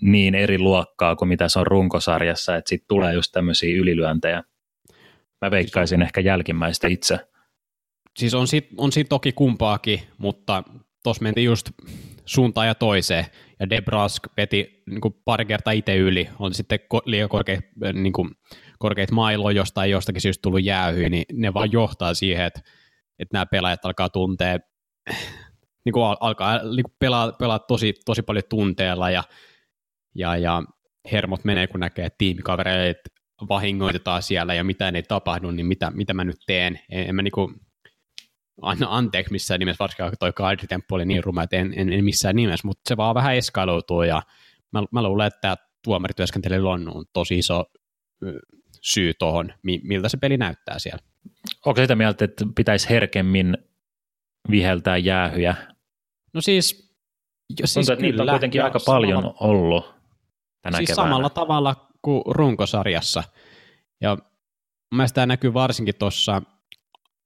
niin 0.00 0.34
eri 0.34 0.58
luokkaa 0.58 1.16
kuin 1.16 1.28
mitä 1.28 1.48
se 1.48 1.58
on 1.58 1.66
runkosarjassa, 1.66 2.56
että 2.56 2.68
sitten 2.68 2.88
tulee 2.88 3.14
just 3.14 3.32
tämmöisiä 3.32 3.76
ylilyöntejä. 3.76 4.42
Mä 5.40 5.50
veikkaisin 5.50 6.02
ehkä 6.02 6.20
jälkimmäistä 6.20 6.88
itse. 6.88 7.18
Siis 8.16 8.34
on 8.34 8.46
siitä, 8.46 8.68
on 8.76 8.92
siitä 8.92 9.08
toki 9.08 9.32
kumpaakin, 9.32 10.00
mutta 10.18 10.62
tuossa 11.02 11.22
mentiin 11.22 11.44
just 11.44 11.70
suuntaan 12.24 12.66
ja 12.66 12.74
toiseen, 12.74 13.26
ja 13.60 13.70
Debrask 13.70 14.22
veti 14.36 14.82
niin 14.86 15.00
pari 15.24 15.44
kertaa 15.44 15.72
itse 15.72 15.96
yli, 15.96 16.28
on 16.38 16.54
sitten 16.54 16.78
liian 17.04 17.28
korkea 17.28 17.60
niin 17.92 18.12
kuin, 18.12 18.30
korkeita 18.78 19.14
mailoja 19.14 19.56
jostain 19.56 19.90
jostakin 19.90 20.20
syystä 20.20 20.42
tullut 20.42 20.64
jäähyä, 20.64 21.08
niin 21.08 21.24
ne 21.32 21.54
vaan 21.54 21.72
johtaa 21.72 22.14
siihen, 22.14 22.44
että, 22.44 22.60
että 23.18 23.32
nämä 23.32 23.46
pelaajat 23.46 23.84
alkaa 23.84 24.08
tuntea, 24.08 24.58
niin 25.84 25.92
kuin 25.92 26.16
alkaa 26.20 26.58
niin 26.58 26.82
kuin 26.82 26.96
pelaa, 26.98 27.32
pelaa 27.32 27.58
tosi, 27.58 27.94
tosi 28.04 28.22
paljon 28.22 28.44
tunteella 28.50 29.10
ja, 29.10 29.24
ja, 30.14 30.36
ja 30.36 30.62
hermot 31.12 31.44
menee, 31.44 31.66
kun 31.66 31.80
näkee, 31.80 32.06
että 32.06 32.18
tiimikavereet 32.18 32.98
vahingoitetaan 33.48 34.22
siellä 34.22 34.54
ja 34.54 34.64
mitä 34.64 34.88
ei 34.88 35.02
tapahdu, 35.02 35.50
niin 35.50 35.66
mitä, 35.66 35.90
mitä 35.90 36.14
mä 36.14 36.24
nyt 36.24 36.40
teen. 36.46 36.80
En, 36.90 37.08
en 37.08 37.14
mä 37.14 37.22
niin 37.22 37.32
kuin, 37.32 37.54
anna 38.62 38.86
anteeksi 38.90 39.32
missään 39.32 39.58
nimessä, 39.58 39.82
varsinkin 39.82 40.18
toi 40.20 40.32
kaadritemppu 40.32 40.94
oli 40.94 41.04
niin 41.04 41.24
ruma, 41.24 41.42
että 41.42 41.56
en, 41.56 41.74
en, 41.76 41.92
en 41.92 42.04
missään 42.04 42.36
nimessä, 42.36 42.68
mutta 42.68 42.88
se 42.88 42.96
vaan 42.96 43.14
vähän 43.14 43.36
eskaloituu 43.36 44.02
ja 44.02 44.22
mä, 44.72 44.84
mä 44.92 45.02
luulen, 45.02 45.26
että 45.26 45.40
tämä 45.40 45.56
tuomarityöskentely 45.84 46.68
on 46.68 47.04
tosi 47.12 47.38
iso 47.38 47.64
syy 48.84 49.14
tuohon, 49.18 49.52
miltä 49.62 50.08
se 50.08 50.16
peli 50.16 50.36
näyttää 50.36 50.78
siellä. 50.78 51.02
Onko 51.66 51.80
sitä 51.80 51.96
mieltä, 51.96 52.24
että 52.24 52.44
pitäisi 52.54 52.88
herkemmin 52.90 53.58
viheltää 54.50 54.96
jäähyjä? 54.96 55.54
No 56.34 56.40
siis, 56.40 56.96
jo, 57.60 57.66
siis 57.66 57.86
Tuntuu, 57.86 57.96
kyllä, 57.96 58.10
niitä 58.10 58.22
on 58.22 58.28
kuitenkin 58.28 58.64
aika 58.64 58.78
paljon 58.86 59.22
samalla, 59.22 59.36
ollut 59.40 59.94
tänä 60.62 60.76
siis 60.76 60.90
keväänä. 60.90 61.08
samalla 61.08 61.30
tavalla 61.30 61.88
kuin 62.02 62.22
runkosarjassa. 62.26 63.22
Ja 64.00 64.18
mielestäni 64.94 65.14
tämä 65.14 65.26
näkyy 65.26 65.54
varsinkin 65.54 65.94
tuossa 65.98 66.42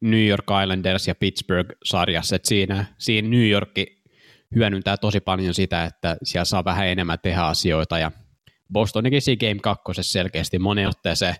New 0.01 0.27
York 0.27 0.47
Islanders 0.63 1.09
ja 1.09 1.15
Pittsburgh-sarjassa, 1.15 2.37
että 2.37 2.49
siinä, 2.49 2.85
siinä 2.99 3.29
New 3.29 3.49
York 3.49 3.71
hyödyntää 4.55 4.97
tosi 4.97 5.21
paljon 5.21 5.55
sitä, 5.55 5.85
että 5.85 6.17
siellä 6.23 6.45
saa 6.45 6.65
vähän 6.65 6.89
enemmän 6.89 7.19
tehdä 7.23 7.43
asioita 7.43 7.99
ja 7.99 8.11
Bostonikin 8.73 9.23
siinä 9.23 9.49
Game 9.49 9.61
2 9.63 9.83
selkeästi 10.01 10.59
monen 10.59 10.89
otteeseen. 10.89 11.35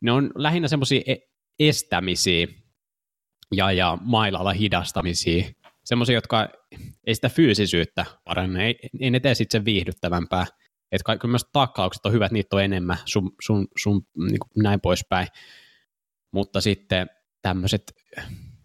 Ne 0.00 0.12
on 0.12 0.30
lähinnä 0.34 0.68
semmoisia 0.68 1.02
e- 1.06 1.28
estämisiä 1.58 2.46
ja, 3.54 3.72
ja 3.72 3.98
mailalla 4.00 4.52
hidastamisia, 4.52 5.44
semmoisia, 5.84 6.14
jotka 6.14 6.48
ei 7.06 7.14
sitä 7.14 7.28
fyysisyyttä 7.28 8.04
paranna, 8.24 8.62
ei, 8.62 8.78
ei 9.00 9.10
ne 9.10 9.20
tee 9.20 9.34
sitten 9.34 9.58
sen 9.58 9.64
viihdyttävämpää. 9.64 10.46
Että 10.92 11.04
kaikki 11.04 11.26
myös 11.26 11.46
taklaukset 11.52 12.06
on 12.06 12.12
hyvät, 12.12 12.32
niitä 12.32 12.56
on 12.56 12.62
enemmän, 12.62 12.96
sun, 13.04 13.32
sun, 13.40 13.68
sun 13.78 14.06
niin 14.16 14.62
näin 14.62 14.80
poispäin. 14.80 15.28
Mutta 16.32 16.60
sitten 16.60 17.06
tämmöiset 17.42 17.82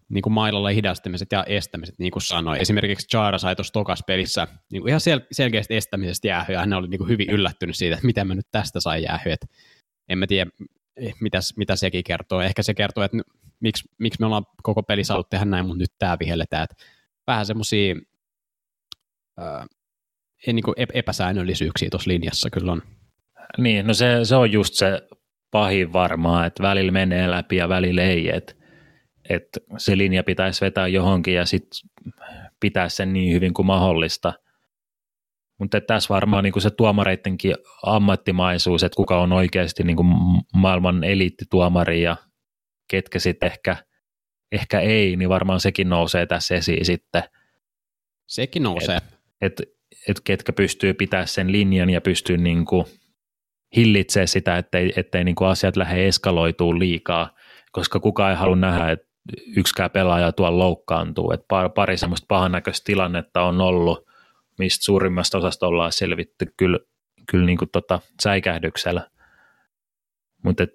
niin 0.08 0.22
kuin 0.22 0.32
mailalla 0.32 0.68
hidastamiset 0.68 1.32
ja 1.32 1.44
estämiset, 1.44 1.98
niin 1.98 2.12
kuin 2.12 2.22
sanoin. 2.22 2.60
Esimerkiksi 2.60 3.08
Chara 3.08 3.38
sai 3.38 3.56
tuossa 3.56 3.72
tokas 3.72 4.02
pelissä 4.06 4.48
niin 4.72 4.82
kuin 4.82 4.88
ihan 4.88 5.00
sel- 5.00 5.26
selkeästi 5.32 5.76
estämisestä 5.76 6.28
jäähyä. 6.28 6.60
Hän 6.60 6.72
oli 6.72 6.88
niin 6.88 6.98
kuin 6.98 7.08
hyvin 7.08 7.30
yllättynyt 7.30 7.76
siitä, 7.76 7.94
että 7.94 8.06
miten 8.06 8.26
mä 8.26 8.34
nyt 8.34 8.46
tästä 8.50 8.80
sain 8.80 9.02
jäähyä. 9.02 9.36
En 10.08 10.18
mä 10.18 10.26
tiedä, 10.26 10.50
eh, 10.96 11.14
mitä, 11.20 11.38
mitä 11.56 11.76
sekin 11.76 12.04
kertoo. 12.04 12.40
Ehkä 12.40 12.62
se 12.62 12.74
kertoo, 12.74 13.04
että 13.04 13.16
miksi, 13.60 13.84
miksi 13.98 14.20
me 14.20 14.26
ollaan 14.26 14.46
koko 14.62 14.82
peli 14.82 15.04
saatu 15.04 15.24
tehdä 15.30 15.44
näin, 15.44 15.66
mutta 15.66 15.82
nyt 15.82 15.92
tämä 15.98 16.16
vihelletään. 16.20 16.64
Että 16.64 16.84
vähän 17.26 17.46
semmoisia 17.46 17.94
niin 20.46 20.62
kuin 20.62 20.74
epäsäännöllisyyksiä 20.94 21.90
tuossa 21.90 22.10
linjassa 22.10 22.50
kyllä 22.50 22.72
on. 22.72 22.82
Niin, 23.58 23.86
no 23.86 23.94
se, 23.94 24.24
se 24.24 24.36
on 24.36 24.52
just 24.52 24.74
se 24.74 25.02
pahin 25.50 25.92
varmaa, 25.92 26.46
että 26.46 26.62
välillä 26.62 26.92
menee 26.92 27.30
läpi 27.30 27.56
ja 27.56 27.68
välillä 27.68 28.02
ei. 28.02 28.36
Että 28.36 28.54
että 29.28 29.60
se 29.78 29.98
linja 29.98 30.24
pitäisi 30.24 30.60
vetää 30.60 30.88
johonkin 30.88 31.34
ja 31.34 31.44
sitten 31.46 31.90
pitää 32.60 32.88
sen 32.88 33.12
niin 33.12 33.34
hyvin 33.34 33.54
kuin 33.54 33.66
mahdollista. 33.66 34.32
Mutta 35.58 35.80
tässä 35.80 36.14
varmaan 36.14 36.44
niin 36.44 36.60
se 36.62 36.70
tuomareittenkin 36.70 37.54
ammattimaisuus, 37.82 38.82
että 38.82 38.96
kuka 38.96 39.20
on 39.20 39.32
oikeasti 39.32 39.82
niin 39.82 39.96
kuin 39.96 40.08
maailman 40.54 41.04
eliittituomari 41.04 42.02
ja 42.02 42.16
ketkä 42.90 43.18
sitten 43.18 43.46
ehkä, 43.46 43.76
ehkä 44.52 44.80
ei, 44.80 45.16
niin 45.16 45.28
varmaan 45.28 45.60
sekin 45.60 45.88
nousee 45.88 46.26
tässä 46.26 46.54
esiin 46.54 46.84
sitten. 46.84 47.22
Sekin 48.26 48.62
nousee. 48.62 48.96
Että 48.96 49.62
et, 49.62 49.62
et 50.08 50.20
ketkä 50.24 50.52
pystyy 50.52 50.94
pitämään 50.94 51.28
sen 51.28 51.52
linjan 51.52 51.90
ja 51.90 52.00
pystyy 52.00 52.36
niin 52.36 52.64
kuin 52.64 52.86
hillitsemään 53.76 54.28
sitä, 54.28 54.58
ettei, 54.58 54.92
ettei 54.96 55.24
niin 55.24 55.34
kuin 55.34 55.48
asiat 55.48 55.76
lähde 55.76 56.08
eskaloituu 56.08 56.78
liikaa, 56.78 57.34
koska 57.72 58.00
kukaan 58.00 58.30
ei 58.30 58.36
halua 58.36 58.56
nähdä, 58.56 58.90
että 58.90 59.05
yksikään 59.56 59.90
pelaaja 59.90 60.32
tuolla 60.32 60.58
loukkaantuu. 60.58 61.32
Et 61.32 61.40
pari, 61.74 61.96
semmoista 61.96 62.24
pahannäköistä 62.28 62.84
tilannetta 62.84 63.42
on 63.42 63.60
ollut, 63.60 64.06
mistä 64.58 64.84
suurimmasta 64.84 65.38
osasta 65.38 65.66
ollaan 65.66 65.92
selvitty 65.92 66.46
kyllä, 66.56 66.78
kyllä 67.30 67.46
niin 67.46 67.58
kuin 67.58 67.70
tota 67.72 68.00
säikähdyksellä. 68.22 69.10
Mutta 70.44 70.66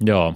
joo, 0.00 0.34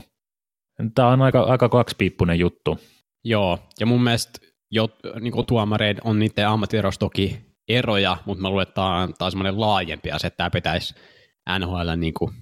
tämä 0.95 1.09
on 1.09 1.23
aika, 1.23 1.43
aika 1.43 1.69
kaksipiippunen 1.69 2.39
juttu. 2.39 2.79
Joo, 3.25 3.59
ja 3.81 3.87
mun 3.87 4.05
mielestä 4.05 4.39
jo, 4.71 4.89
niin 5.21 5.33
kuin 5.33 5.47
tuomareid 5.47 5.99
on 6.05 6.19
niiden 6.19 6.49
ammattiedossa 6.49 6.99
toki 6.99 7.39
eroja, 7.69 8.17
mutta 8.25 8.43
mä 8.43 8.51
luulen, 8.51 8.63
että 8.63 8.75
tämä 8.75 9.03
on, 9.03 9.15
tämä 9.15 9.27
on 9.27 9.33
semmoinen 9.33 9.61
laajempi 9.61 10.11
asia, 10.11 10.29
että 10.29 10.37
tämä 10.37 10.51
pitäisi 10.51 10.95
NHL 11.59 11.91
niin 11.97 12.15
kuin 12.15 12.33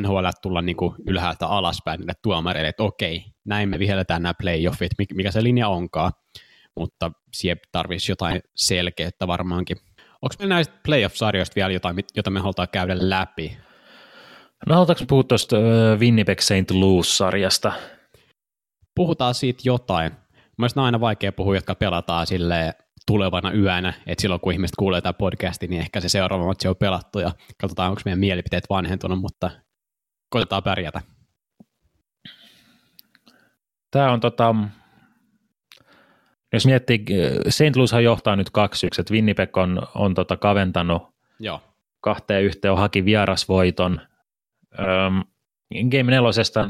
NHL 0.00 0.26
tulla 0.42 0.62
niin 0.62 0.76
kuin 0.76 0.94
ylhäältä 1.06 1.46
alaspäin 1.46 2.00
niille 2.00 2.12
tuomareille, 2.22 2.68
että 2.68 2.82
okei, 2.82 3.24
näin 3.44 3.68
me 3.68 3.78
vihelletään 3.78 4.22
nämä 4.22 4.34
playoffit, 4.42 4.92
mikä 5.14 5.30
se 5.30 5.42
linja 5.42 5.68
onkaan, 5.68 6.12
mutta 6.76 7.10
siihen 7.32 7.56
tarvitsisi 7.72 8.12
jotain 8.12 8.40
selkeyttä 8.56 9.26
varmaankin. 9.26 9.76
Onko 10.22 10.34
meillä 10.38 10.54
näistä 10.54 10.74
playoff-sarjoista 10.86 11.54
vielä 11.56 11.72
jotain, 11.72 11.96
jota 12.16 12.30
me 12.30 12.40
halutaan 12.40 12.68
käydä 12.72 12.96
läpi? 12.98 13.56
No 14.66 14.74
halutaanko 14.74 15.04
puhua 15.08 15.22
tuosta 15.22 15.56
Winnipeg 15.98 16.40
St. 16.40 16.70
Louis-sarjasta? 16.70 17.72
Puhutaan 18.94 19.34
siitä 19.34 19.62
jotain. 19.64 20.12
Mielestäni 20.58 20.82
on 20.82 20.86
aina 20.86 21.00
vaikea 21.00 21.32
puhua, 21.32 21.54
jotka 21.54 21.74
pelataan 21.74 22.26
sille 22.26 22.74
tulevana 23.06 23.52
yönä, 23.52 23.92
että 24.06 24.22
silloin 24.22 24.40
kun 24.40 24.52
ihmiset 24.52 24.76
kuulee 24.78 25.00
tämä 25.00 25.12
podcasti, 25.12 25.66
niin 25.66 25.80
ehkä 25.80 26.00
se 26.00 26.08
seuraava 26.08 26.46
matsi 26.46 26.68
on 26.68 26.76
pelattu 26.76 27.18
ja 27.18 27.32
katsotaan, 27.60 27.90
onko 27.90 28.02
meidän 28.04 28.18
mielipiteet 28.18 28.64
vanhentunut, 28.70 29.20
mutta 29.20 29.50
koitetaan 30.28 30.62
pärjätä. 30.62 31.00
Tämä 33.90 34.12
on 34.12 34.20
tota, 34.20 34.54
jos 36.52 36.66
miettii, 36.66 37.04
St. 37.48 37.76
Louishan 37.76 38.04
johtaa 38.04 38.36
nyt 38.36 38.48
2-1, 38.48 39.00
että 39.00 39.14
Winnipeg 39.14 39.56
on, 39.56 39.82
on 39.94 40.14
tota 40.14 40.36
kaventanut 40.36 41.02
Joo. 41.40 41.62
kahteen 42.00 42.44
yhteen, 42.44 42.76
haki 42.76 43.04
vierasvoiton. 43.04 44.00
Öm, 44.78 45.24
Game 45.90 46.10
nelosesta 46.10 46.68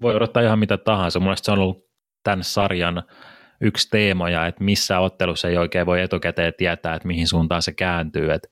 voi 0.00 0.14
odottaa 0.14 0.42
ihan 0.42 0.58
mitä 0.58 0.78
tahansa. 0.78 1.20
Mielestäni 1.20 1.44
se 1.44 1.52
on 1.52 1.58
ollut 1.58 1.88
tämän 2.22 2.44
sarjan 2.44 3.02
yksi 3.60 3.90
teemoja, 3.90 4.46
että 4.46 4.64
missä 4.64 4.98
ottelussa 4.98 5.48
ei 5.48 5.56
oikein 5.56 5.86
voi 5.86 6.00
etukäteen 6.00 6.52
tietää, 6.56 6.94
että 6.94 7.08
mihin 7.08 7.28
suuntaan 7.28 7.62
se 7.62 7.72
kääntyy. 7.72 8.32
Että 8.32 8.48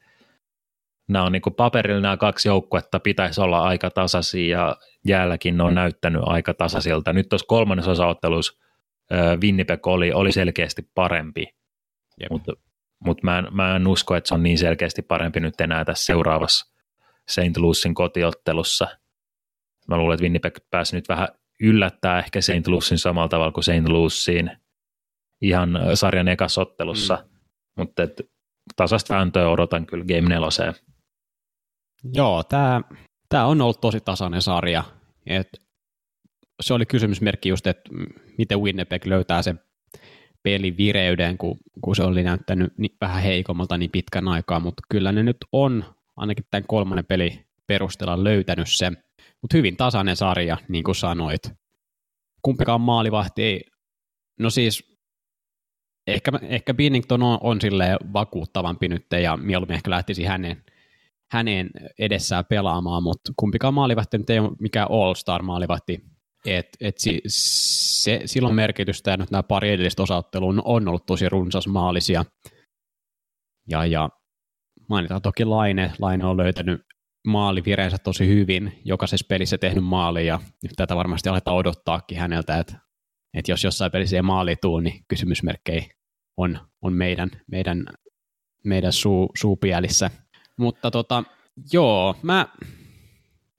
nämä 1.09 1.25
on 1.25 1.33
niin 1.33 1.43
paperilla 1.57 2.01
nämä 2.01 2.17
kaksi 2.17 2.49
joukkuetta 2.49 3.01
pitäisi 3.01 3.41
olla 3.41 3.63
aika 3.63 3.91
tasaisia 3.91 4.59
ja 4.59 4.77
jäälläkin 5.07 5.57
ne 5.57 5.63
on 5.63 5.75
näyttänyt 5.75 6.23
aika 6.25 6.55
tasaisilta. 6.55 7.13
Nyt 7.13 7.29
tuossa 7.29 7.47
kolmannessa 7.49 8.07
ottelussa 8.07 8.53
Winnipeg 9.43 9.87
oli, 9.87 10.13
oli 10.13 10.33
selkeästi 10.33 10.91
parempi, 10.95 11.47
mutta 12.31 12.53
mut 13.05 13.23
mä, 13.23 13.39
en, 13.39 13.49
mä 13.51 13.77
en 13.77 13.87
usko, 13.87 14.17
että 14.17 14.29
se 14.29 14.35
on 14.35 14.43
niin 14.43 14.59
selkeästi 14.59 15.03
parempi 15.03 15.41
nyt 15.41 15.61
enää 15.61 15.85
tässä 15.85 16.05
seuraavassa 16.05 16.75
St. 17.29 17.57
Louisin 17.57 17.95
kotiottelussa. 17.95 18.89
Mä 19.89 19.97
luulen, 19.97 20.15
että 20.15 20.23
Winnipeg 20.23 20.57
pääsi 20.71 20.97
nyt 20.97 21.09
vähän 21.09 21.29
yllättää 21.61 22.19
ehkä 22.19 22.41
St. 22.41 22.67
Louisin 22.67 22.99
samalla 22.99 23.29
tavalla 23.29 23.53
kuin 23.53 23.65
St. 23.65 23.89
Louisiin 23.89 24.51
ihan 25.41 25.81
sarjan 25.95 26.29
ekasottelussa, 26.29 27.19
mm. 27.23 27.39
mutta 27.77 28.03
tasasta 28.77 29.15
vääntöä 29.15 29.49
odotan 29.49 29.87
kyllä 29.87 30.05
Game 30.05 30.29
4. 30.29 30.75
Joo, 32.05 32.43
tämä 32.43 32.83
tää 33.29 33.47
on 33.47 33.61
ollut 33.61 33.81
tosi 33.81 34.01
tasainen 34.01 34.43
sarja. 34.43 34.85
Et 35.27 35.49
se 36.61 36.75
oli 36.75 36.87
kysymysmerkki 36.87 37.49
just, 37.49 37.67
että 37.67 37.91
miten 38.39 38.61
Winnipeg 38.61 39.07
löytää 39.07 39.43
sen 39.43 39.61
pelin 40.43 40.77
vireyden, 40.77 41.39
kun, 41.39 41.59
kun 41.81 41.97
se 41.97 42.03
oli 42.03 42.23
näyttänyt 42.23 42.79
niin, 42.79 42.97
vähän 43.01 43.23
heikommalta 43.23 43.79
niin 43.79 43.91
pitkän 43.91 44.29
aikaa, 44.29 44.61
mutta 44.61 44.83
kyllä 44.89 45.13
ne 45.13 45.23
nyt 45.23 45.37
on 45.53 45.85
ainakin 46.17 46.45
tämän 46.51 46.67
kolmannen 46.67 47.05
peli 47.05 47.47
perusteella 47.67 48.25
löytänyt 48.25 48.69
se, 48.71 48.91
mutta 49.43 49.57
hyvin 49.57 49.77
tasainen 49.77 50.17
sarja, 50.17 50.57
niin 50.69 50.85
kuin 50.85 50.95
sanoit. 50.95 51.53
Kumpikaan 52.43 52.81
maalivahti 52.81 53.43
ei, 53.43 53.65
no 54.41 54.51
siis 54.51 54.97
ehkä, 56.07 56.33
ehkä 56.43 56.75
Binnington 56.75 57.23
on, 57.23 57.39
on 57.43 57.61
silleen 57.61 57.97
vakuuttavampi 58.13 58.89
nyt 58.89 59.07
ja 59.23 59.37
mieluummin 59.37 59.75
ehkä 59.75 59.91
lähtisi 59.91 60.25
hänen, 60.25 60.65
hänen 61.31 61.71
edessään 61.99 62.45
pelaamaan, 62.45 63.03
mutta 63.03 63.33
kumpikaan 63.37 63.75
maalivahti 63.75 64.17
ei 64.29 64.39
ole 64.39 64.57
mikään 64.61 64.89
all-star 64.91 65.43
maalivahti, 65.43 66.05
et, 66.47 66.69
et 66.81 66.99
si, 66.99 67.21
se, 67.27 68.23
silloin 68.25 68.55
merkitystä 68.55 69.11
ja 69.11 69.17
nyt 69.17 69.31
nämä 69.31 69.43
pari 69.43 69.71
edellistä 69.71 70.03
osaottelua 70.03 70.55
on 70.65 70.89
ollut 70.89 71.07
tosi 71.07 71.29
runsas 71.29 71.67
maalisia. 71.67 72.25
Ja, 73.69 73.87
ja 73.87 74.09
mainitaan 74.89 75.23
toki 75.23 75.45
Laine. 75.45 75.93
Laine 75.99 76.25
on 76.25 76.37
löytänyt 76.37 76.81
maalivireensä 77.27 77.97
tosi 77.99 78.27
hyvin, 78.29 78.73
jokaisessa 78.85 79.27
pelissä 79.29 79.59
tehnyt 79.59 79.85
maali 79.85 80.27
ja 80.27 80.41
nyt 80.63 80.73
tätä 80.77 80.97
varmasti 80.97 81.29
aletaan 81.29 81.57
odottaakin 81.57 82.19
häneltä, 82.19 82.59
että, 82.59 82.79
että 83.35 83.53
jos 83.53 83.65
jossain 83.65 83.93
pelissä 83.93 84.17
ei 84.17 84.23
maali 84.23 84.57
tuu, 84.57 84.81
niin 84.81 85.05
kysymysmerkkejä 85.09 85.85
on, 86.37 86.59
on 86.83 86.93
meidän, 86.93 87.31
meidän, 87.51 87.87
meidän 88.65 88.93
suu, 88.93 89.31
suupielissä. 89.39 90.11
Mutta 90.57 90.91
tota, 90.91 91.25
joo, 91.73 92.17
mä 92.23 92.49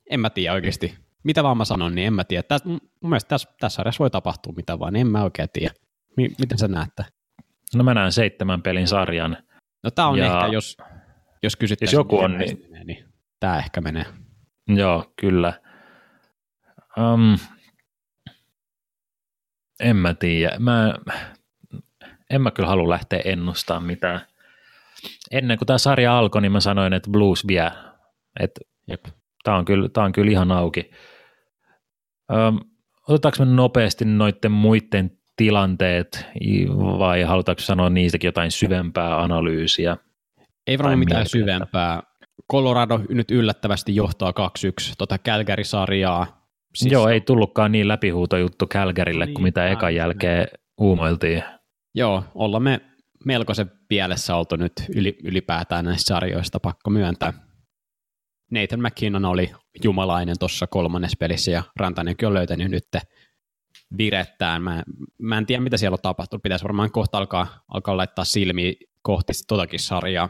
en 0.10 0.20
mä 0.20 0.30
tiedä 0.30 0.54
oikeasti, 0.54 0.96
mitä 1.24 1.44
vaan 1.44 1.58
mä 1.58 1.66
sanon, 1.66 1.96
niin 1.96 2.08
en 2.08 2.14
mä 2.14 2.24
tiedä. 2.24 2.44
Täs, 2.44 2.66
mun 2.66 2.82
mielestä 3.02 3.30
tässä, 3.30 3.50
tässä 3.60 3.76
sarjassa 3.76 4.02
voi 4.02 4.10
tapahtua 4.10 4.54
mitä 4.56 4.80
vaan, 4.80 4.94
niin 4.94 5.02
en 5.02 5.12
mä 5.12 5.24
oikein 5.24 5.50
tiedä. 5.54 5.74
M- 6.18 6.36
miten 6.40 6.58
sä 6.58 6.68
näette? 6.68 7.06
No 7.76 7.84
mä 7.84 7.94
näen 7.94 8.12
seitsemän 8.12 8.62
pelin 8.62 8.88
sarjan. 8.88 9.38
No 9.84 9.92
tää 9.92 10.08
on 10.08 10.18
ja... 10.18 10.26
ehkä, 10.26 10.48
jos, 10.54 10.78
jos 11.44 11.56
kysyttäisiin, 11.56 11.98
jos 11.98 12.00
joku 12.00 12.20
on, 12.20 12.38
niin... 12.38 12.62
Menee, 12.62 12.84
niin 12.84 13.06
tää 13.40 13.58
ehkä 13.58 13.82
menee. 13.82 14.06
Joo, 14.68 15.14
kyllä. 15.22 15.54
Um, 16.98 17.38
en 19.80 19.96
mä 19.96 20.14
tiedä. 20.14 20.60
Mä, 20.60 20.94
en 22.30 22.42
mä 22.42 22.52
kyllä 22.52 22.70
halua 22.70 22.90
lähteä 22.90 23.22
ennustamaan 23.26 23.84
mitään. 23.84 24.22
Ennen 25.32 25.58
kuin 25.58 25.66
tämä 25.66 25.78
sarja 25.78 26.18
alkoi, 26.18 26.42
niin 26.42 26.52
mä 26.52 26.60
sanoin, 26.60 26.94
että 26.94 27.10
Blues 27.10 27.48
vie. 27.48 27.72
Että 28.40 28.62
tämä 29.44 29.58
on, 29.58 29.66
kyllä, 29.66 29.90
tää 29.90 30.04
on 30.04 30.12
kyllä 30.12 30.32
ihan 30.32 30.52
auki. 30.52 30.92
Öm, 32.32 32.60
otetaanko 33.08 33.46
me 33.46 33.46
nopeasti 33.46 34.06
noiden 34.06 34.52
muiden 34.52 35.18
tilanteet 35.36 36.26
vai 37.00 37.22
halutaanko 37.22 37.62
sanoa 37.62 37.90
niistäkin 37.90 38.28
jotain 38.28 38.52
syvempää 38.52 39.22
analyysiä? 39.22 39.98
Ei 40.68 40.78
varmaan 40.78 41.00
mitään 41.00 41.18
mieltä. 41.20 41.30
syvempää. 41.30 42.04
Colorado 42.52 43.00
nyt 43.10 43.32
yllättävästi 43.32 43.96
johtaa 43.96 44.32
2-1 44.32 44.94
tota 44.98 45.18
Calgary-sarjaa. 45.18 46.48
Siis 46.76 46.92
Joo, 46.92 47.08
ei 47.08 47.22
tullutkaan 47.22 47.72
niin 47.72 47.88
läpihuutojuttu 47.88 48.68
Calgarylle 48.68 49.26
niin, 49.26 49.34
kuin 49.34 49.44
mitä 49.44 49.68
ekan 49.68 49.96
jälkeen 49.96 50.48
uumoiltiin. 50.78 51.44
Joo, 51.96 52.24
ollaan 52.36 52.64
me 52.64 52.82
melkoisen 53.28 53.72
pielessä 53.88 54.36
oltu 54.36 54.56
nyt 54.56 54.74
ylipäätään 55.24 55.86
näistä 55.86 56.08
sarjoista, 56.08 56.60
pakko 56.60 56.90
myöntää. 56.90 57.34
Nathan 58.52 58.82
McKinnon 58.82 59.26
oli 59.26 59.52
jumalainen 59.84 60.36
tuossa 60.40 60.68
kolmannessa 60.68 61.18
pelissä 61.20 61.52
ja 61.52 61.63
Rantanenkin 61.76 62.28
on 62.28 62.34
löytänyt 62.34 62.72
nyt 62.72 62.88
virettään. 63.98 64.62
Mä, 64.62 64.84
mä 65.20 65.38
en 65.38 65.46
tiedä, 65.46 65.63
mitä 65.63 65.78
siellä 65.78 65.96
on 65.96 66.02
tapahtunut. 66.02 66.44
Pitäisi 66.44 66.63
varmaan 66.63 66.92
kohta 66.92 67.18
alkaa, 67.18 67.48
alkaa 67.68 67.98
laittaa 67.98 68.26
silmiä 68.26 68.74
kohti 69.02 69.34
totakin 69.48 69.80
sarjaa. 69.80 70.30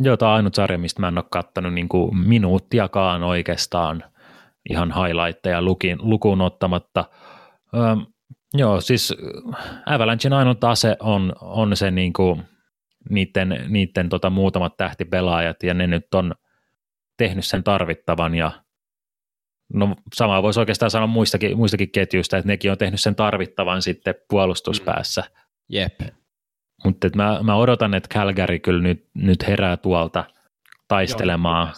Joo, 0.00 0.16
tämä 0.16 0.30
on 0.30 0.36
ainut 0.36 0.54
sarja, 0.54 0.78
mistä 0.78 1.00
mä 1.00 1.08
en 1.08 1.18
ole 1.18 1.24
kattanut 1.30 1.74
niin 1.74 1.88
minuuttiakaan 2.26 3.22
oikeastaan 3.22 4.04
ihan 4.70 4.94
highlightteja 4.94 5.62
lukin, 5.62 5.98
lukuun 6.00 6.40
ottamatta. 6.40 7.04
Öm, 7.74 8.06
joo, 8.54 8.80
siis 8.80 9.14
Avalanchein 9.86 10.32
ainut 10.32 10.64
ase 10.64 10.96
on, 11.00 11.32
on 11.40 11.76
se 11.76 11.90
niin 11.90 12.12
kuin 12.12 12.42
niiden, 13.10 13.64
niiden 13.68 14.08
tota 14.08 14.30
muutamat 14.30 14.76
tähtipelaajat, 14.76 15.62
ja 15.62 15.74
ne 15.74 15.86
nyt 15.86 16.14
on– 16.14 16.34
tehnyt 17.18 17.44
sen 17.44 17.64
tarvittavan 17.64 18.34
ja 18.34 18.50
no 19.74 19.96
samaa 20.14 20.42
voisi 20.42 20.60
oikeastaan 20.60 20.90
sanoa 20.90 21.06
muistakin, 21.06 21.56
muistakin 21.56 21.90
ketjuista, 21.90 22.36
että 22.36 22.48
nekin 22.48 22.70
on 22.70 22.78
tehnyt 22.78 23.00
sen 23.00 23.14
tarvittavan 23.14 23.82
sitten 23.82 24.14
puolustuspäässä. 24.30 25.20
Mm. 25.20 25.48
Jep. 25.68 26.00
Mutta 26.84 27.08
mä, 27.14 27.40
mä 27.42 27.56
odotan, 27.56 27.94
että 27.94 28.14
Calgary 28.14 28.58
kyllä 28.58 28.82
nyt, 28.82 29.06
nyt 29.14 29.48
herää 29.48 29.76
tuolta 29.76 30.24
taistelemaan. 30.88 31.72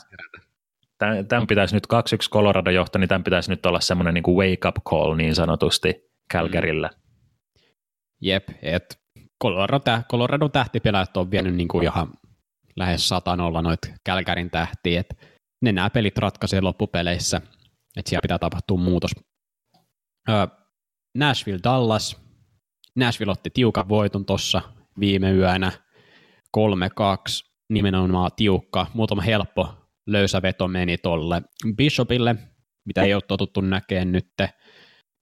Tämän, 0.98 1.26
tämän 1.26 1.46
pitäisi 1.46 1.74
nyt 1.76 1.86
2-1 1.86 2.30
Colorado 2.32 2.70
johtaa, 2.70 3.00
niin 3.00 3.08
tämän 3.08 3.24
pitäisi 3.24 3.50
nyt 3.50 3.66
olla 3.66 3.80
semmoinen 3.80 4.14
niin 4.14 4.36
wake 4.36 4.68
up 4.68 4.76
call 4.88 5.14
niin 5.14 5.34
sanotusti 5.34 6.09
Calgarylle. 6.32 6.88
Mm. 6.88 6.94
Jep, 8.20 8.48
että 8.62 8.96
Colorado, 9.42 10.02
Colorado 10.10 10.48
on 11.16 11.30
vienyt 11.30 11.54
niin 11.54 11.68
kuin 11.68 11.84
ihan 11.84 12.12
lähes 12.76 13.08
satanolla 13.08 13.62
noita 13.62 13.88
Kälkärin 14.04 14.50
tähtiä, 14.50 15.00
että 15.00 15.14
ne 15.62 15.72
nämä 15.72 15.90
pelit 15.90 16.18
ratkaisee 16.18 16.60
loppupeleissä, 16.60 17.40
että 17.96 18.08
siellä 18.08 18.22
pitää 18.22 18.38
tapahtua 18.38 18.78
muutos. 18.78 19.10
Nashville 21.14 21.60
Dallas. 21.64 22.20
Nashville 22.96 23.32
otti 23.32 23.50
tiukan 23.50 23.88
voiton 23.88 24.26
tuossa 24.26 24.62
viime 25.00 25.32
yönä 25.32 25.72
3-2, 26.56 26.60
nimenomaan 27.70 28.30
tiukka, 28.36 28.86
muutama 28.94 29.22
helppo 29.22 29.74
löysä 30.06 30.42
veto 30.42 30.68
meni 30.68 30.98
tolle 30.98 31.42
Bishopille, 31.76 32.36
mitä 32.84 33.02
ei 33.02 33.14
ole 33.14 33.22
totuttu 33.28 33.60
näkemään 33.60 34.12
nyt, 34.12 34.32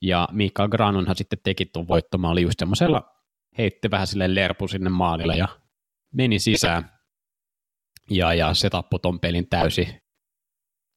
ja 0.03 0.29
Mikael 0.33 0.69
Granunhan 0.69 1.17
sitten 1.17 1.39
teki 1.43 1.67
tuon 1.67 1.89
voittomaali 1.89 2.43
just 2.43 2.59
semmoisella, 2.59 3.15
heitti 3.59 3.91
vähän 3.91 4.07
sille 4.07 4.35
lerpu 4.35 4.69
sinne 4.69 4.91
maalille 4.91 5.37
ja 5.37 5.49
meni 6.15 6.39
sisään 6.39 6.99
ja, 8.11 8.35
ja 8.35 8.55
se 8.55 8.71
tappoi 8.71 9.01
ton 9.01 9.21
pelin 9.21 9.49
täysi. 9.49 9.89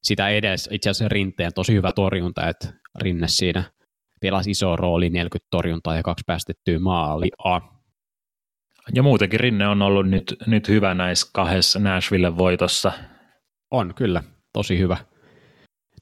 Sitä 0.02 0.28
edes 0.28 0.68
itse 0.72 0.90
asiassa 0.90 1.08
Rinteen 1.08 1.54
tosi 1.54 1.74
hyvä 1.74 1.92
torjunta, 1.92 2.48
että 2.48 2.72
Rinne 3.00 3.28
siinä 3.28 3.64
pelasi 4.20 4.50
iso 4.50 4.76
rooli, 4.76 5.10
40 5.10 5.48
torjuntaa 5.50 5.96
ja 5.96 6.02
kaksi 6.02 6.24
päästettyä 6.26 6.78
A. 7.44 7.60
Ja 8.94 9.02
muutenkin 9.02 9.40
Rinne 9.40 9.68
on 9.68 9.82
ollut 9.82 10.08
nyt, 10.08 10.36
nyt 10.46 10.68
hyvä 10.68 10.94
näissä 10.94 11.30
kahdessa 11.32 11.78
Nashville 11.78 12.38
voitossa. 12.38 12.92
On, 13.70 13.94
kyllä. 13.94 14.22
Tosi 14.52 14.78
hyvä. 14.78 14.96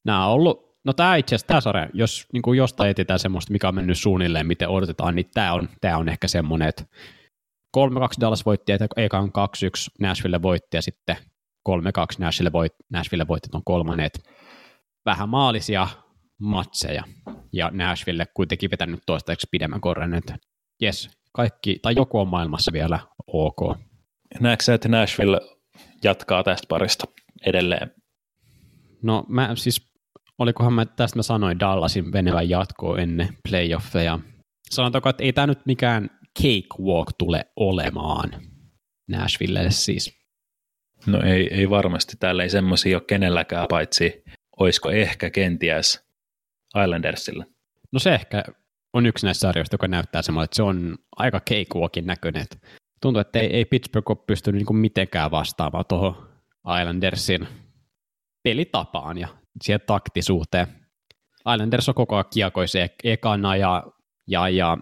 nämä 0.05 0.27
on 0.27 0.33
ollut, 0.33 0.70
no 0.85 0.93
tämä 0.93 1.17
itse 1.17 1.35
asiassa, 1.35 1.47
tämä 1.47 1.61
sarja, 1.61 1.89
jos 1.95 2.27
niin 2.33 2.43
kuin 2.43 2.59
jostain 2.59 2.91
etsitään 2.91 3.19
semmoista, 3.19 3.53
mikä 3.53 3.69
on 3.69 3.75
mennyt 3.75 3.99
suunnilleen, 3.99 4.47
miten 4.47 4.69
odotetaan, 4.69 5.15
niin 5.15 5.31
tämä 5.35 5.53
on, 5.53 5.69
tämä 5.81 5.97
on 5.97 6.09
ehkä 6.09 6.29
semmoinen, 6.29 6.69
että 6.69 6.85
3-2 7.77 7.81
Dallas 8.21 8.47
voitti, 8.47 8.73
että 8.73 8.87
eka 8.97 9.19
on 9.19 9.29
2-1 9.29 9.31
Nashville 10.01 10.43
voitti 10.43 10.77
ja 10.77 10.83
sitten 10.83 11.17
3-2 11.69 11.73
Nashville, 12.19 12.53
voit, 12.53 12.73
Nashville 12.93 13.29
voitti 13.29 13.49
on 13.55 13.65
kolmannet. 13.65 14.21
Vähän 15.07 15.29
maalisia 15.29 15.89
matseja 16.41 17.05
ja 17.53 17.71
Nashville 17.73 18.27
kuitenkin 18.35 18.71
vetänyt 18.71 19.01
toistaiseksi 19.07 19.49
pidemmän 19.51 19.81
korren, 19.81 20.15
että 20.15 20.39
jes, 20.83 21.11
kaikki, 21.33 21.79
tai 21.83 21.95
joku 21.97 22.19
on 22.19 22.29
maailmassa 22.29 22.73
vielä 22.73 22.99
ok. 23.27 23.79
Näetkö 24.41 24.65
sä, 24.65 24.75
että 24.75 24.89
Nashville 24.89 25.41
jatkaa 26.05 26.43
tästä 26.43 26.67
parista 26.69 27.05
edelleen? 27.47 27.95
No 29.03 29.25
mä 29.29 29.51
siis, 29.55 29.90
olikohan 30.41 30.73
mä, 30.73 30.87
tästä 30.87 31.19
mä 31.19 31.23
sanoin 31.23 31.61
Dallasin 31.61 32.13
venevän 32.13 32.49
jatkoa 32.49 32.99
ennen 32.99 33.29
playoffeja. 33.49 34.19
Sanotaanko, 34.71 35.09
että 35.09 35.23
ei 35.23 35.33
tämä 35.33 35.47
nyt 35.47 35.67
mikään 35.67 36.11
cakewalk 36.39 37.09
tule 37.19 37.47
olemaan 37.57 38.31
Nashvillelle 39.09 39.71
siis. 39.71 40.21
No 41.07 41.23
ei, 41.23 41.55
ei 41.55 41.71
varmasti. 41.71 42.17
Täällä 42.21 42.43
ei 42.43 42.51
semmoisia 42.51 42.97
ole 42.97 43.05
kenelläkään, 43.07 43.67
paitsi 43.71 44.25
olisiko 44.59 44.91
ehkä 44.91 45.31
kenties 45.31 46.11
Islandersilla. 46.85 47.45
No 47.93 47.99
se 47.99 48.15
ehkä 48.15 48.45
on 48.93 49.07
yksi 49.07 49.27
näistä 49.27 49.41
sarjoista, 49.41 49.75
joka 49.75 49.89
näyttää 49.89 50.23
semmoinen, 50.23 50.45
että 50.45 50.57
se 50.57 50.63
on 50.63 50.99
aika 51.17 51.41
cakewalkin 51.41 52.07
näköinen. 52.07 52.47
Tuntuu, 53.01 53.21
että 53.21 53.39
ei, 53.39 53.57
ei 53.57 53.65
Pittsburgh 53.65 54.11
ole 54.11 54.25
pystynyt 54.27 54.67
niin 54.67 54.77
mitenkään 54.77 55.31
vastaamaan 55.31 55.85
tuohon 55.89 56.29
Islandersin 56.81 57.49
pelitapaan 58.43 59.19
ja 59.19 59.29
siihen 59.63 59.81
taktisuuteen. 59.87 60.67
Islanders 61.55 61.89
on 61.89 61.95
koko 61.95 62.17
ajan 62.17 62.25
kiekoisee 62.35 62.91
ekana 63.05 63.57
ja, 63.57 63.83
ja, 64.27 64.49
ja 64.49 64.79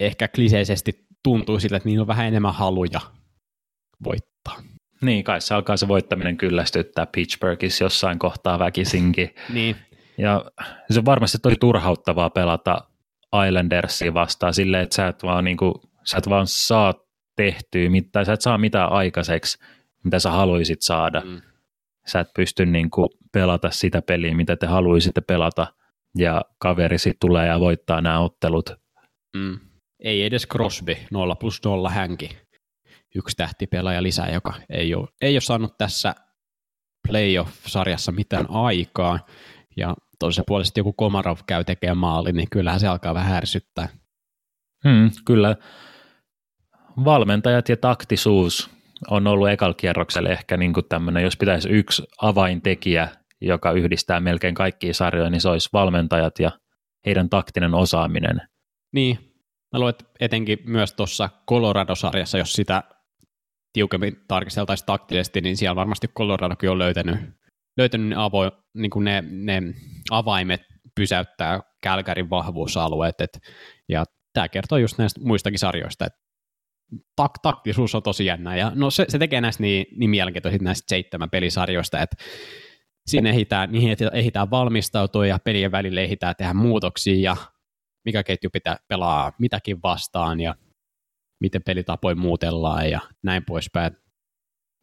ehkä 0.00 0.28
kliseisesti 0.28 1.06
tuntuu 1.22 1.60
siltä, 1.60 1.76
että 1.76 1.88
niillä 1.88 2.02
on 2.02 2.06
vähän 2.06 2.26
enemmän 2.26 2.54
haluja 2.54 3.00
voittaa. 4.04 4.62
Niin, 5.02 5.24
kai 5.24 5.40
se 5.40 5.54
alkaa 5.54 5.76
se 5.76 5.88
voittaminen 5.88 6.36
kyllästyttää 6.36 7.06
Pittsburghissa 7.06 7.84
jossain 7.84 8.18
kohtaa 8.18 8.58
väkisinkin. 8.58 9.34
niin. 9.52 9.76
Ja 10.18 10.44
se 10.90 10.98
on 10.98 11.04
varmasti 11.04 11.38
tosi 11.38 11.56
turhauttavaa 11.60 12.30
pelata 12.30 12.78
Islandersia 13.46 14.14
vastaan 14.14 14.54
silleen, 14.54 14.82
että 14.82 14.96
sä 14.96 15.08
et 15.08 15.22
vaan, 15.22 15.44
niin 15.44 15.56
kuin, 15.56 15.74
sä 16.04 16.18
et 16.18 16.28
vaan 16.28 16.46
saa 16.46 16.94
tehtyä, 17.36 17.90
mitään, 17.90 18.26
sä 18.26 18.32
et 18.32 18.40
saa 18.40 18.58
mitään 18.58 18.92
aikaiseksi, 18.92 19.58
mitä 20.04 20.18
sä 20.18 20.30
haluaisit 20.30 20.82
saada. 20.82 21.20
Mm. 21.20 21.42
Sä 22.06 22.20
et 22.20 22.28
pysty 22.36 22.66
niin 22.66 22.90
kuin, 22.90 23.08
pelata 23.32 23.70
sitä 23.70 24.02
peliä, 24.02 24.34
mitä 24.34 24.56
te 24.56 24.66
haluaisitte 24.66 25.20
pelata, 25.20 25.66
ja 26.18 26.42
kaveri 26.58 26.98
sitten 26.98 27.20
tulee 27.20 27.46
ja 27.46 27.60
voittaa 27.60 28.00
nämä 28.00 28.20
ottelut. 28.20 28.70
Mm. 29.36 29.58
Ei 30.00 30.24
edes 30.24 30.46
Crosby, 30.48 30.96
0 31.10 31.36
plus 31.36 31.60
0 31.64 31.90
hänki. 31.90 32.38
Yksi 33.14 33.36
tähtipelaaja 33.36 34.02
lisää, 34.02 34.30
joka 34.30 34.54
ei 34.70 34.94
ole, 34.94 35.08
ei 35.20 35.34
ole 35.34 35.40
saanut 35.40 35.78
tässä 35.78 36.14
playoff-sarjassa 37.08 38.12
mitään 38.12 38.50
aikaa. 38.50 39.18
Ja 39.76 39.94
toisessa 40.18 40.42
puolesta 40.46 40.80
joku 40.80 40.92
Komarov 40.92 41.38
käy 41.46 41.64
tekemään 41.64 41.98
maali, 41.98 42.32
niin 42.32 42.50
kyllähän 42.50 42.80
se 42.80 42.86
alkaa 42.86 43.14
vähän 43.14 43.36
ärsyttää. 43.36 43.88
Hmm, 44.88 45.10
kyllä. 45.24 45.56
Valmentajat 47.04 47.68
ja 47.68 47.76
taktisuus 47.76 48.75
on 49.10 49.26
ollut 49.26 49.48
ekal 49.48 49.74
kierrokselle 49.74 50.28
ehkä 50.28 50.56
niin 50.56 50.72
kuin 50.72 50.86
tämmöinen, 50.88 51.22
jos 51.22 51.36
pitäisi 51.36 51.68
yksi 51.68 52.02
avaintekijä, 52.22 53.08
joka 53.40 53.72
yhdistää 53.72 54.20
melkein 54.20 54.54
kaikkia 54.54 54.94
sarjoja, 54.94 55.30
niin 55.30 55.40
se 55.40 55.48
olisi 55.48 55.68
valmentajat 55.72 56.38
ja 56.38 56.50
heidän 57.06 57.30
taktinen 57.30 57.74
osaaminen. 57.74 58.40
Niin, 58.92 59.18
mä 59.72 59.78
luulen, 59.78 59.90
että 59.90 60.04
etenkin 60.20 60.58
myös 60.64 60.92
tuossa 60.92 61.28
Colorado-sarjassa, 61.50 62.38
jos 62.38 62.52
sitä 62.52 62.82
tiukemmin 63.72 64.16
tarkisteltaisiin 64.28 64.86
taktisesti, 64.86 65.40
niin 65.40 65.56
siellä 65.56 65.76
varmasti 65.76 66.08
Coloradokin 66.08 66.70
on 66.70 66.78
löytänyt, 66.78 67.16
löytänyt 67.76 68.08
ne, 68.08 68.16
avo, 68.18 68.50
niin 68.74 68.90
kuin 68.90 69.04
ne, 69.04 69.24
ne 69.30 69.62
avaimet 70.10 70.60
pysäyttää 70.94 71.60
Kälkärin 71.82 72.30
vahvuusalueet. 72.30 73.20
Et, 73.20 73.38
ja 73.88 74.04
tämä 74.32 74.48
kertoo 74.48 74.78
just 74.78 74.98
näistä 74.98 75.20
muistakin 75.24 75.58
sarjoista, 75.58 76.06
että 76.06 76.18
tak, 77.16 77.32
taktisuus 77.42 77.94
on 77.94 78.02
tosi 78.02 78.24
jännä. 78.24 78.56
Ja 78.56 78.72
no 78.74 78.90
se, 78.90 79.04
se 79.08 79.18
tekee 79.18 79.40
näistä 79.40 79.62
niin, 79.62 79.86
niin 79.96 80.10
mielenkiintoisit 80.10 80.62
näistä 80.62 80.88
seitsemän 80.88 81.30
pelisarjoista, 81.30 82.00
että 82.00 82.16
sinne 83.06 83.30
ehitään, 83.30 83.72
niihin 83.72 83.96
ehitään 84.12 84.50
valmistautua 84.50 85.26
ja 85.26 85.38
pelien 85.38 85.72
välille 85.72 86.02
ehitään 86.02 86.34
tehdä 86.38 86.54
muutoksia 86.54 87.20
ja 87.20 87.36
mikä 88.04 88.22
ketju 88.22 88.50
pitää 88.50 88.76
pelaa 88.88 89.32
mitäkin 89.38 89.82
vastaan 89.82 90.40
ja 90.40 90.54
miten 91.40 91.62
pelitapoja 91.62 92.16
muutellaan 92.16 92.90
ja 92.90 93.00
näin 93.22 93.44
poispäin. 93.44 93.96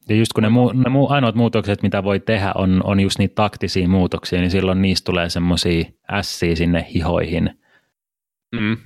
Ja 0.09 0.15
just 0.15 0.33
kun 0.33 0.43
ne, 0.43 0.49
muu, 0.49 0.71
ne 0.71 0.89
muu, 0.89 1.09
ainoat 1.09 1.35
muutokset, 1.35 1.83
mitä 1.83 2.03
voi 2.03 2.19
tehdä, 2.19 2.51
on, 2.55 2.81
on 2.83 2.99
just 2.99 3.19
niitä 3.19 3.35
taktisia 3.35 3.87
muutoksia, 3.87 4.39
niin 4.39 4.51
silloin 4.51 4.81
niistä 4.81 5.05
tulee 5.05 5.29
semmoisia 5.29 5.85
ässiä 6.11 6.55
sinne 6.55 6.87
hihoihin. 6.93 7.59
Mm. 8.51 8.77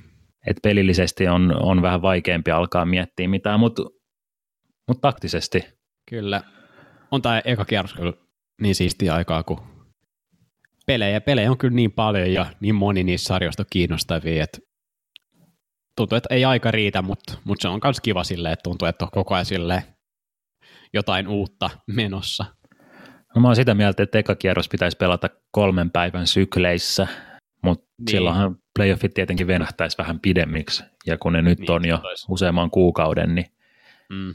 Että 0.46 0.60
pelillisesti 0.62 1.28
on, 1.28 1.62
on 1.62 1.82
vähän 1.82 2.02
vaikeampi 2.02 2.50
alkaa 2.50 2.84
miettiä 2.84 3.28
mitään, 3.28 3.60
mutta 3.60 3.82
mut 4.88 5.00
taktisesti. 5.00 5.64
Kyllä. 6.10 6.42
On 7.10 7.22
tämä 7.22 7.42
eka 7.44 7.64
kierros 7.64 7.94
kyllä 7.94 8.12
niin 8.60 8.74
siistiä 8.74 9.14
aikaa, 9.14 9.42
kun 9.42 9.60
pelejä. 10.86 11.20
Pelejä 11.20 11.50
on 11.50 11.58
kyllä 11.58 11.74
niin 11.74 11.92
paljon 11.92 12.32
ja 12.32 12.46
niin 12.60 12.74
moni 12.74 13.04
niistä 13.04 13.28
sarjoista 13.28 13.64
kiinnostavia, 13.70 14.44
että 14.44 14.58
tuntuu, 15.96 16.16
että 16.16 16.34
ei 16.34 16.44
aika 16.44 16.70
riitä, 16.70 17.02
mutta, 17.02 17.38
mutta 17.44 17.62
se 17.62 17.68
on 17.68 17.80
myös 17.84 18.00
kiva 18.00 18.24
silleen, 18.24 18.52
että 18.52 18.62
tuntuu, 18.62 18.88
että 18.88 19.04
on 19.04 19.10
koko 19.12 19.34
ajan 19.34 19.46
silleen 19.46 19.82
jotain 20.94 21.28
uutta 21.28 21.70
menossa. 21.86 22.44
No 23.34 23.40
mä 23.40 23.48
oon 23.48 23.56
sitä 23.56 23.74
mieltä, 23.74 24.02
että 24.02 24.18
eka 24.18 24.34
kierros 24.34 24.68
pitäisi 24.68 24.96
pelata 24.96 25.28
kolmen 25.50 25.90
päivän 25.90 26.26
sykleissä, 26.26 27.06
mutta 27.62 27.86
niin. 27.98 28.08
silloinhan 28.08 28.56
playoffit 28.78 29.14
tietenkin 29.14 29.46
venähtäisi 29.46 29.98
vähän 29.98 30.20
pidemmiksi, 30.20 30.84
ja 31.06 31.18
kun 31.18 31.32
ne 31.32 31.42
nyt 31.42 31.58
niin, 31.58 31.70
on 31.70 31.88
jo 31.88 31.98
tois. 31.98 32.26
useamman 32.28 32.70
kuukauden, 32.70 33.34
niin 33.34 33.46
mm. 34.08 34.34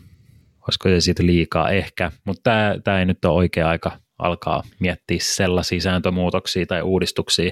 olisiko 0.62 0.90
se 0.90 1.02
sitten 1.02 1.28
liikaa 1.28 1.70
ehkä, 1.70 2.12
mutta 2.26 2.52
tämä 2.84 3.00
ei 3.00 3.06
nyt 3.06 3.26
ole 3.26 3.34
oikea 3.34 3.70
aika 3.70 4.00
alkaa 4.20 4.64
miettiä 4.80 5.18
sellaisia 5.22 5.82
sääntömuutoksia 5.82 6.66
tai 6.66 6.82
uudistuksia. 6.82 7.52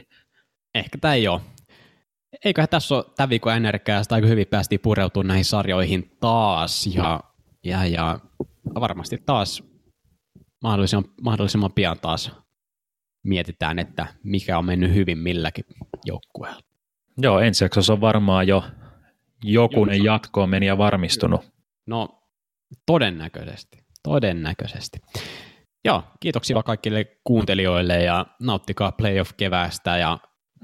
Ehkä 0.75 0.97
tämä 0.97 1.13
ei 1.13 1.27
ole. 1.27 1.41
Eiköhän 2.45 2.69
tässä 2.69 2.95
ole 2.95 3.05
tämän 3.17 3.29
viikon 3.29 3.63
NRKstä 3.63 4.15
aika 4.15 4.27
hyvin 4.27 4.47
päästiin 4.47 4.79
pureutumaan 4.79 5.27
näihin 5.27 5.45
sarjoihin 5.45 6.17
taas 6.19 6.87
ja, 6.87 7.19
ja, 7.63 7.85
ja 7.85 8.19
varmasti 8.79 9.17
taas 9.25 9.63
mahdollisimman, 10.63 11.11
mahdollisimman 11.21 11.73
pian 11.73 11.99
taas 11.99 12.31
mietitään, 13.23 13.79
että 13.79 14.07
mikä 14.23 14.57
on 14.57 14.65
mennyt 14.65 14.93
hyvin 14.93 15.17
milläkin 15.17 15.65
joukkueella. 16.05 16.70
Joo, 17.17 17.39
ensi 17.39 17.63
jaksossa 17.63 17.93
on 17.93 18.01
varmaan 18.01 18.47
jo 18.47 18.63
jokunen 19.43 20.03
jatkoon 20.03 20.49
meni 20.49 20.65
ja 20.65 20.77
varmistunut. 20.77 21.41
No, 21.87 22.23
todennäköisesti. 22.85 23.77
Todennäköisesti. 24.03 24.99
Joo, 25.85 26.03
kiitoksia 26.19 26.63
kaikille 26.63 27.05
kuuntelijoille 27.23 28.03
ja 28.03 28.25
nauttikaa 28.41 28.91
playoff-keväästä 28.91 29.97
ja 29.97 30.19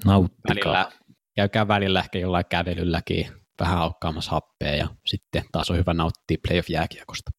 nauttikaa. 0.05 0.73
Välillä, 0.73 0.91
käykää 1.35 1.67
välillä 1.67 1.99
ehkä 1.99 2.19
jollain 2.19 2.45
kävelylläkin 2.49 3.27
vähän 3.59 3.77
haukkaamassa 3.77 4.31
happea 4.31 4.75
ja 4.75 4.87
sitten 5.05 5.43
taas 5.51 5.71
on 5.71 5.77
hyvä 5.77 5.93
nauttia 5.93 6.37
playoff-jääkiekosta. 6.47 7.31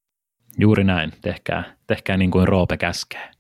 Juuri 0.58 0.84
näin, 0.84 1.12
tehkää, 1.22 1.76
tehkää 1.86 2.16
niin 2.16 2.30
kuin 2.30 2.48
Roope 2.48 2.76
käskee. 2.76 3.30